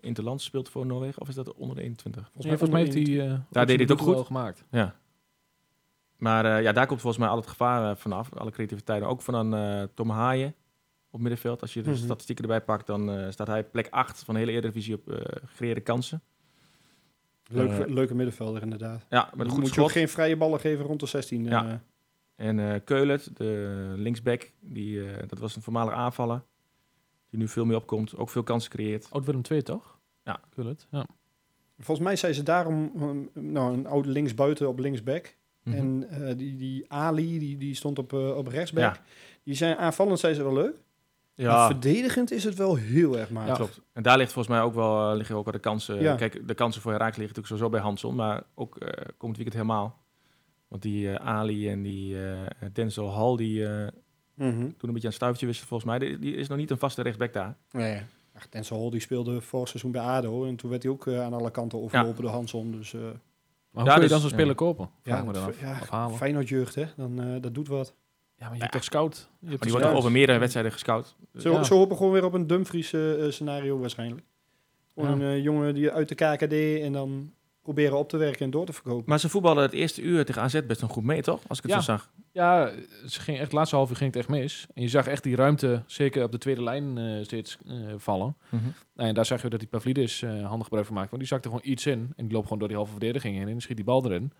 [0.00, 1.22] interlands speelt voor Noorwegen.
[1.22, 2.30] Of is dat onder de 21?
[2.34, 3.26] Ja, volgens mij heeft hij...
[3.50, 4.26] Daar deed hij het ook goed.
[4.26, 4.64] gemaakt.
[4.70, 4.94] Ja.
[6.16, 8.34] Maar eh, ja, daar komt volgens mij al het gevaar eh, vanaf.
[8.34, 9.02] Alle creativiteit.
[9.02, 10.54] Ook van een eh, Tom Haaien
[11.10, 11.60] op middenveld.
[11.60, 11.98] Als je de Mhm.
[11.98, 15.18] statistieken erbij pakt, dan eh, staat hij plek 8 van de hele Eredivisie op eh
[15.44, 16.22] gecreëerde kansen.
[17.50, 19.06] Leuke, Eh, leuke middenvelder inderdaad.
[19.08, 21.44] Ja, met een Dan goed moet je ook geen vrije ballen geven rond de 16.
[21.44, 21.66] Ja.
[21.68, 21.74] eh.
[22.46, 26.42] En eh Keulert, de linksback, die, eh, dat was een voormalig aanvaller.
[27.30, 28.16] Die nu veel meer opkomt.
[28.16, 29.06] Ook veel kansen creëert.
[29.10, 29.98] Oud Willem II, toch?
[30.24, 30.40] Ja.
[30.54, 31.06] Kullet, ja.
[31.78, 32.90] Volgens mij zijn ze daarom
[33.34, 35.36] nou, een oude linksbuiten op linksback.
[35.66, 35.76] Mhm.
[35.76, 38.94] En eh, die, die Ali, die, die stond op, eh, op rechtsback.
[38.94, 39.02] Ja.
[39.42, 40.74] Die zijn aanvallend zijn ze wel leuk.
[41.36, 43.48] Maar ja, verdedigend is het wel heel erg matig.
[43.48, 43.54] Ja.
[43.54, 43.80] klopt.
[43.92, 46.00] En daar ligt volgens mij ook wel, eh, liggen ook wel de kansen.
[46.00, 46.14] Ja.
[46.14, 48.14] Kijk, de kansen voor Herakles liggen natuurlijk sowieso bij Hanson.
[48.14, 49.98] Maar ook eh komend weekend helemaal.
[50.68, 52.16] Want die Ali en die
[52.72, 53.86] Denzel Hall, die eh,
[54.34, 54.54] Mhm.
[54.58, 55.98] toen een beetje aan het stuivertje wisten volgens mij.
[55.98, 57.56] Die, die is nog niet een vaste rechtsback daar.
[57.70, 58.00] Nee.
[58.34, 60.44] Ach, Denzel Hall die speelde vorig seizoen bij ADO.
[60.46, 62.72] En toen werd hij ook aan alle kanten overlopen door Hanson.
[62.72, 62.94] Dus
[63.76, 64.54] Maar hoe Ja, kun je dus- dan zo'n speler ja.
[64.54, 64.90] kopen?
[65.02, 65.60] Vraag ja, me dan af.
[65.60, 66.16] ja, Of halen.
[66.16, 66.84] Feyenoord jeugd, hè.
[66.96, 67.94] Dan, eh, dat doet wat.
[68.38, 69.28] Ja, maar je hebt toch scout?
[69.40, 71.16] Je hebt die wordt over meerdere wedstrijden gescout.
[71.36, 71.62] Zo, Ja.
[71.62, 74.22] zo hopen we gewoon weer op een Dumfries eh, eh, scenario waarschijnlijk.
[74.94, 75.02] Ja.
[75.08, 77.32] een eh, jongen die uit de KKD en dan
[77.66, 79.04] proberen op te werken en door te verkopen.
[79.06, 81.40] Maar ze voetballen het eerste uur tegen AZ best een goed mee, toch?
[81.46, 81.80] Als ik het Ja.
[81.80, 82.10] zo zag.
[82.32, 82.70] Ja,
[83.06, 84.66] ze ging echt, het laatste half uur ging het echt mis.
[84.74, 88.36] En je zag echt die ruimte, zeker op de tweede lijn, eh, steeds eh, vallen.
[88.50, 91.10] Nou, en daar zag je dat die Pavlidis eh handig gebruik van maakt.
[91.10, 92.12] Want die zakte gewoon iets in.
[92.16, 93.48] En die loopt gewoon door die halve verdediging heen.
[93.48, 94.32] En schiet die bal erin.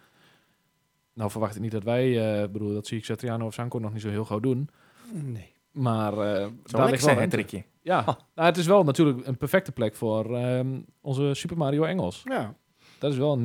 [1.14, 3.92] Nou verwacht ik niet dat wij, eh bedoel, dat zie ik Satriano of Sanko nog
[3.92, 4.68] niet zo heel gauw doen.
[5.12, 5.52] Nee.
[5.72, 6.18] Maar eh
[6.64, 7.36] Zo daar ligt wel zijn ruimte.
[7.36, 7.64] trikje.
[7.82, 12.22] Ja, nou, het is wel natuurlijk een perfecte plek voor ehm, onze Super Mario Engels.
[12.24, 12.54] Ja,
[12.98, 13.42] Dat is wel een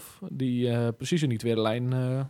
[0.00, 2.20] 9,5 die eh, precies in die tweede lijn eh,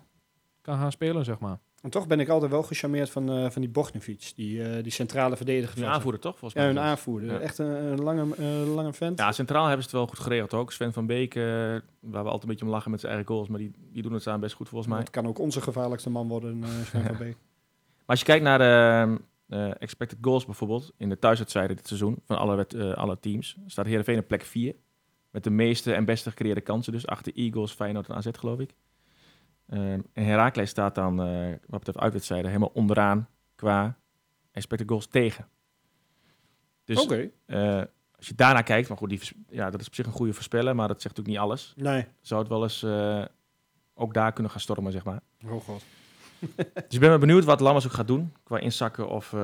[0.63, 1.59] kan gaan spelen, zeg maar.
[1.83, 4.93] en toch ben ik altijd wel gecharmeerd van, eh, van die Bognovic, die, eh, die
[4.93, 5.79] centrale verdediger.
[5.83, 6.39] Een aanvoerder, toch?
[6.39, 6.77] Volgens Ja, mij.
[6.83, 7.33] hun aanvoerder.
[7.33, 7.39] Ja.
[7.39, 9.19] Echt een, een lange, eh, lange vent.
[9.19, 10.73] Ja, centraal hebben ze het wel goed geregeld ook.
[10.73, 13.49] Sven van Beek, waar we altijd een beetje om lachen met zijn eigen goals.
[13.49, 15.01] Maar die, die doen het staan best goed volgens mij.
[15.01, 17.37] Dat kan ook onze gevaarlijkste man worden, eh Sven van Beek.
[17.37, 19.19] Maar als je kijkt naar de
[19.49, 23.87] eh, expected goals bijvoorbeeld, in de thuiswedstrijden dit seizoen, van alle, eh, alle teams, staat
[23.87, 24.75] Heerenveen op plek 4.
[25.31, 28.75] Met de meeste en beste gecreëerde kansen, dus achter Eagles, Feyenoord en AZ geloof ik.
[29.67, 33.99] Ehm, en Heracles staat dan, eh, wat betreft uitwedstrijden, helemaal onderaan qua
[34.53, 35.49] expected goals tegen.
[36.85, 37.07] Dus
[37.47, 37.83] eh,
[38.17, 40.75] als je daarnaar kijkt, maar goed, die, ja, dat is op zich een goede voorspeller,
[40.75, 41.75] maar dat zegt natuurlijk niet alles.
[41.77, 42.07] Nee.
[42.21, 43.25] Zou het wel eens eh,
[43.95, 45.21] ook daar kunnen gaan stormen, zeg maar.
[45.45, 45.83] Oh god.
[46.75, 49.35] Dus ik ben benieuwd wat Lammers ook gaat doen qua inzakken of...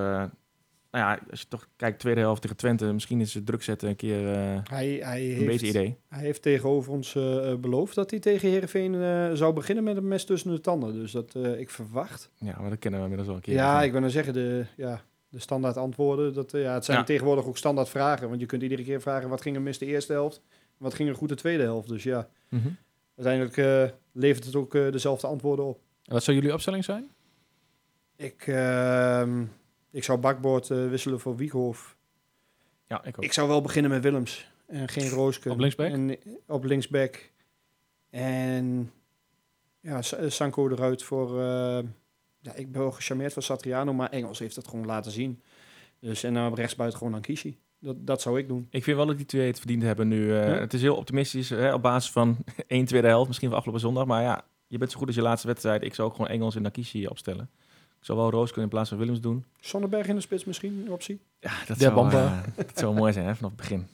[0.97, 3.89] nou ja, als je toch kijkt, tweede helft tegen Twente, misschien is het druk zetten
[3.89, 5.97] een keer eh, Hij, hij, een heeft, beter idee.
[6.09, 10.09] hij heeft tegenover ons eh, eh, beloofd dat hij tegen Herenveen zou beginnen met een
[10.09, 10.93] mes tussen de tanden.
[10.93, 12.31] Dus dat eh, ik verwacht.
[12.35, 13.55] Ja, maar dat kennen we inmiddels wel een keer.
[13.55, 16.35] Ja, ik wil nou zeggen, de, ja, de standaard antwoorden.
[16.35, 17.05] Dat, ja, het zijn Ja.
[17.05, 18.29] tegenwoordig ook standaard vragen.
[18.29, 20.43] Want je kunt iedere keer vragen wat ging er mis de eerste helft.
[20.51, 21.89] En wat ging er goed de tweede helft.
[21.89, 22.69] Dus ja, Mhm.
[23.17, 25.81] uiteindelijk eh, levert het ook dezelfde antwoorden op.
[26.05, 27.09] En wat zou jullie opstelling zijn?
[28.17, 29.45] Ik, ehm,
[29.97, 31.97] ik zou bakboord eh, wisselen voor Wieghoff.
[32.87, 33.25] Ja, ik ook.
[33.25, 34.51] Ik zou wel beginnen met Willems.
[34.67, 35.51] En geen Roosken.
[35.51, 35.91] Op linksback?
[35.91, 37.31] En, eh, op linksback.
[38.11, 38.93] En
[39.81, 41.41] ja, eh, Sanko eruit voor...
[42.41, 45.43] ja, ik ben wel gecharmeerd van Satriano, maar Engels heeft het gewoon laten zien.
[46.01, 47.59] Dus en dan op rechtsbuiten gewoon Ankishi.
[47.79, 48.67] Dat, dat zou ik doen.
[48.71, 50.33] Ik vind wel dat die twee het verdiend hebben nu.
[50.33, 50.41] Ja.
[50.41, 52.37] Het is heel optimistisch hè, op basis van
[52.67, 54.07] één tweede helft, misschien van afgelopen zondag.
[54.07, 55.83] Maar ja, je bent zo goed als je laatste wedstrijd.
[55.83, 57.51] Ik zou ook gewoon Engels en Nakishi opstellen.
[58.07, 59.45] Zou wel Roos kunnen in plaats van Willems doen.
[59.61, 61.21] Sonnenberg in de spits misschien, een optie?
[61.41, 62.43] Ja, dat, Ja, zou, Bamba.
[62.57, 63.87] eh, dat zou mooi zijn hè, vanaf het begin.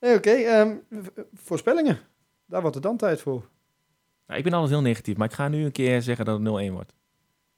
[0.00, 1.98] Oké, ehm, v- voorspellingen.
[2.46, 3.48] Daar wordt het dan tijd voor.
[4.26, 6.42] Nou, ik ben altijd heel negatief, maar ik ga nu een keer zeggen dat het
[6.42, 6.94] 0-1 wordt.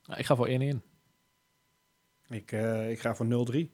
[0.06, 0.82] Nou, ik ga voor 1-1.
[2.28, 3.70] Ik, eh, ik ga voor 0-3.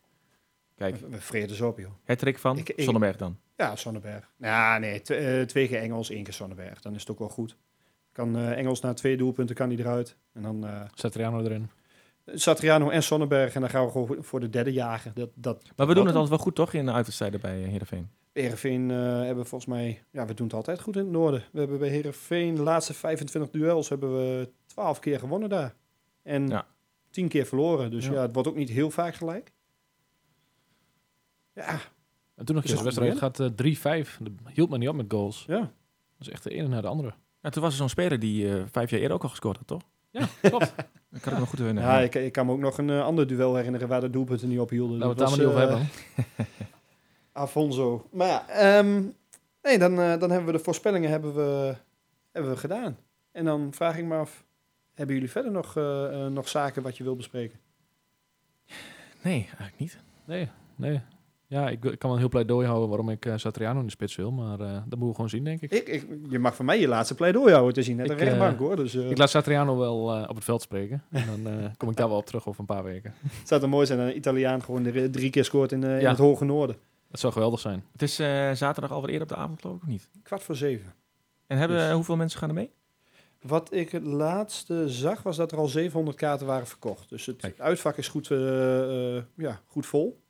[0.76, 1.90] Kijk, We vreden ze op, joh.
[2.04, 3.38] het trick van Ik- ik- Sonnenberg dan.
[3.56, 4.30] Ja, Sonnenberg.
[4.36, 6.80] Ja, nee, eh, twee keer Engels, één keer Sonnenberg.
[6.80, 7.56] Dan is het ook wel goed.
[8.12, 10.16] Kan eh, Engels na twee doelpunten kan hij eruit.
[10.32, 11.70] En dan eh Satriano erin.
[12.26, 13.54] Satriano en Sonnenberg.
[13.54, 15.12] En dan gaan we gewoon voor de derde jagen.
[15.14, 17.68] Dat, dat, Maar we doen het altijd wel goed toch in de uitwedstrijden bij eh,
[17.68, 18.10] Heerenveen?
[18.32, 20.02] Heerenveen eh, hebben volgens mij...
[20.10, 21.44] Ja, we doen het altijd goed in het noorden.
[21.52, 25.74] We hebben bij Heerenveen de laatste 25 duels hebben we 12 keer gewonnen daar.
[26.22, 26.66] En Ja.
[27.10, 27.90] 10 keer verloren.
[27.90, 28.12] Dus Ja.
[28.12, 28.20] ja.
[28.20, 29.52] het wordt ook niet heel vaak gelijk.
[31.54, 31.80] Ja,
[32.34, 34.18] En toen nog Is een keer, de wedstrijd gaat eh, 3-5.
[34.20, 35.44] Dat hield me niet op met goals.
[35.46, 35.58] ja.
[36.18, 37.14] Dat is echt de ene naar de andere.
[37.42, 39.66] Ja, toen was er zo'n speler die eh, vijf jaar eerder ook al gescoord had,
[39.66, 39.82] toch?
[40.10, 40.72] Ja, klopt.
[41.10, 41.90] Dat kan ik me goed herinneren.
[41.90, 44.48] ja ik, ik kan me ook nog een eh, ander duel herinneren waar de doelpunten
[44.48, 44.98] niet op hielden.
[44.98, 46.46] Laten we het Dat daar maar niet was, over eh, hebben.
[47.32, 48.06] Afonso.
[48.12, 49.02] Maar ja, ehm,
[49.62, 51.74] nee, dan, dan hebben we de voorspellingen hebben we,
[52.32, 52.96] hebben we gedaan.
[53.32, 54.44] En dan vraag ik me af,
[54.94, 55.74] hebben jullie verder nog,
[56.30, 57.58] nog zaken wat je wil bespreken?
[59.22, 59.98] Nee, eigenlijk niet.
[60.24, 61.00] Nee, nee.
[61.50, 63.90] Ja, ik, ik kan wel een heel pleidooi houden waarom ik eh, Satriano in de
[63.92, 64.30] spits wil.
[64.32, 65.70] Maar eh, dat moeten we gewoon zien, denk ik.
[65.72, 67.96] Ik, ik, je mag van mij je laatste pleidooi houden te zien.
[67.96, 68.76] Net een Ik, rechtbank eh, hoor.
[68.76, 71.02] Dus eh, Ik laat Satriano wel eh, op het veld spreken.
[71.10, 73.14] En dan eh, kom ik daar wel op terug over een paar weken.
[73.38, 76.18] het zou toch mooi zijn dat een Italiaan gewoon drie keer scoort in, in het
[76.18, 76.76] hoge noorden.
[77.10, 77.84] Dat zou geweldig zijn.
[77.92, 80.08] Het is eh, zaterdag alweer eerder op de avond, geloof ik, of niet?
[80.22, 80.92] Kwart voor zeven.
[81.46, 82.70] En hebben, Dus- hoeveel mensen gaan er mee?
[83.42, 87.08] Wat ik het laatste zag, was dat er al 700 kaarten waren verkocht.
[87.08, 87.60] Dus het Kijk.
[87.60, 90.20] uitvak is goed, eh, eh, ja, goed vol.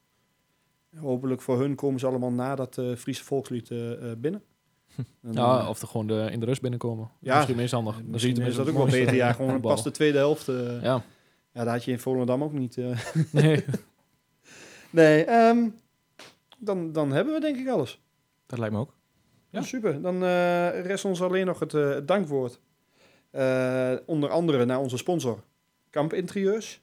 [0.96, 4.42] Hopelijk voor hun komen ze allemaal na dat eh Friese volkslied eh, eh, binnen.
[5.22, 7.10] En, Ja, of er gewoon de, in de rust binnenkomen.
[7.20, 7.94] Ja, Misschien meest handig.
[7.94, 9.14] Dan zie je misschien is tenminste dat ook het wel beter.
[9.16, 10.48] Ja, gewoon pas de tweede helft.
[10.48, 11.02] eh, ja.
[11.52, 12.78] Ja, daar had je in Volendam ook niet.
[12.78, 12.98] eh.
[13.30, 13.64] nee.
[14.90, 15.68] nee, ehm,
[16.58, 18.00] dan, dan hebben we denk ik alles.
[18.46, 18.94] Dat lijkt me ook.
[19.50, 19.62] Ja.
[19.62, 20.02] super.
[20.02, 22.60] Dan eh, rest ons alleen nog het, eh, het dankwoord.
[23.30, 25.42] Eh, onder andere naar onze sponsor,
[25.90, 26.80] Kamp Interieurs.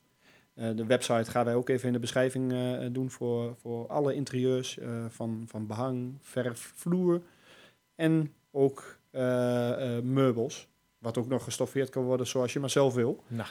[0.58, 4.14] Eh, de website gaan wij ook even in de beschrijving eh, doen voor, voor alle
[4.14, 4.78] interieurs.
[4.78, 7.22] eh, van, van behang, verf, vloer
[7.96, 10.68] en ook eh, eh, meubels.
[10.98, 13.24] Wat ook nog gestoffeerd kan worden zoals je maar zelf wil.
[13.28, 13.50] Nou,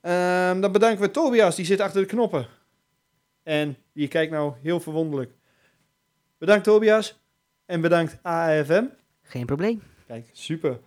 [0.00, 2.46] Ehm, dan bedanken we Tobias, die zit achter de knoppen.
[3.42, 5.32] En die kijkt nou heel verwonderlijk.
[6.38, 7.18] Bedankt Tobias.
[7.66, 8.84] En bedankt AFM.
[9.22, 9.82] Geen probleem.
[10.06, 10.78] Kijk, super.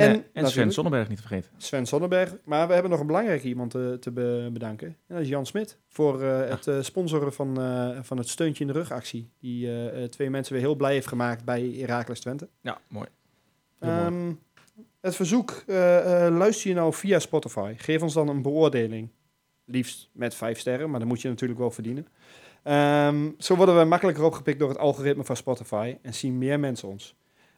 [0.00, 1.50] En eh, en Sven Sonnenberg niet te vergeten.
[1.56, 2.36] Sven Sonnenberg.
[2.44, 4.86] Maar we hebben nog een belangrijke iemand te, te be- bedanken.
[4.88, 5.78] En dat is Jan Smit.
[5.88, 9.30] Voor eh, het eh, sponsoren van, eh, van het Steuntje in de Rug actie.
[9.40, 12.48] Die eh, eh, twee mensen weer heel blij heeft gemaakt bij Heracles Twente.
[12.60, 13.06] Ja, mooi.
[13.78, 14.32] Ehm,
[15.00, 19.08] het verzoek, eh, eh, luister je nou via Spotify, geef ons dan een beoordeling.
[19.64, 22.06] Liefst met vijf sterren, maar dat moet je natuurlijk wel verdienen.
[22.62, 26.88] Ehm, zo worden we makkelijker opgepikt door het algoritme van Spotify en zien meer mensen
[26.88, 27.14] ons.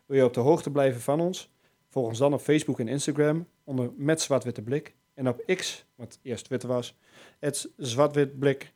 [0.06, 1.52] Wil je op de hoogte blijven van ons?
[1.94, 4.94] Volg ons dan op Facebook en Instagram onder met zwart-witte blik.
[5.14, 6.96] En op X, wat eerst Twitter was,
[7.38, 8.72] het zwart-wit blik.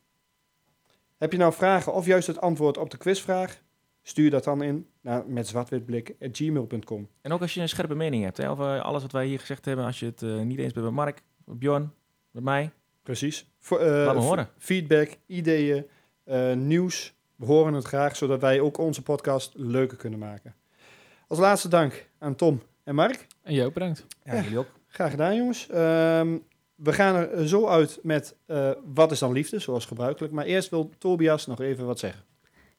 [1.17, 3.61] Heb je nou vragen of juist het antwoord op de quizvraag?
[4.01, 7.07] Stuur dat dan in naar met zwartwitblik@gmail.com.
[7.21, 9.65] En ook als je een scherpe mening hebt, hè, over alles wat wij hier gezegd
[9.65, 11.93] hebben, als je het eh, niet eens bent met Mark, met Bjorn,
[12.31, 12.71] met mij,
[13.03, 13.51] Precies.
[13.59, 14.49] Voor, eh, laat me f- horen.
[14.57, 15.85] Feedback, ideeën,
[16.23, 17.13] eh, nieuws.
[17.35, 20.55] We horen het graag, zodat wij ook onze podcast leuker kunnen maken.
[21.27, 23.27] Als laatste dank aan Tom en Mark.
[23.41, 24.05] En jij ook bedankt.
[24.23, 24.41] Ja, Ja.
[24.41, 24.67] jullie ook.
[24.87, 25.67] Graag gedaan, jongens.
[25.69, 26.37] Ehm,
[26.75, 30.33] we gaan er zo uit met eh, wat is dan liefde, zoals gebruikelijk.
[30.33, 32.23] Maar eerst wil Tobias nog even wat zeggen.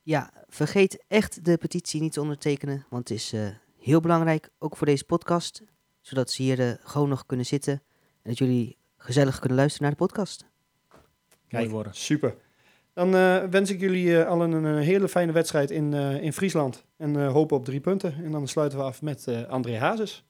[0.03, 3.49] Ja, vergeet echt de petitie niet te ondertekenen, want het is eh,
[3.79, 5.63] heel belangrijk, ook voor deze podcast,
[6.01, 7.73] zodat ze hier eh, gewoon nog kunnen zitten
[8.23, 10.47] en dat jullie gezellig kunnen luisteren naar de podcast.
[11.51, 11.95] Mooi woorden.
[11.95, 12.35] Super.
[13.01, 16.85] Dan eh, wens ik jullie eh, allen een, hele fijne wedstrijd in, eh, in Friesland.
[16.97, 18.15] En hopen op drie punten.
[18.25, 20.30] En dan sluiten we af met André Hazes.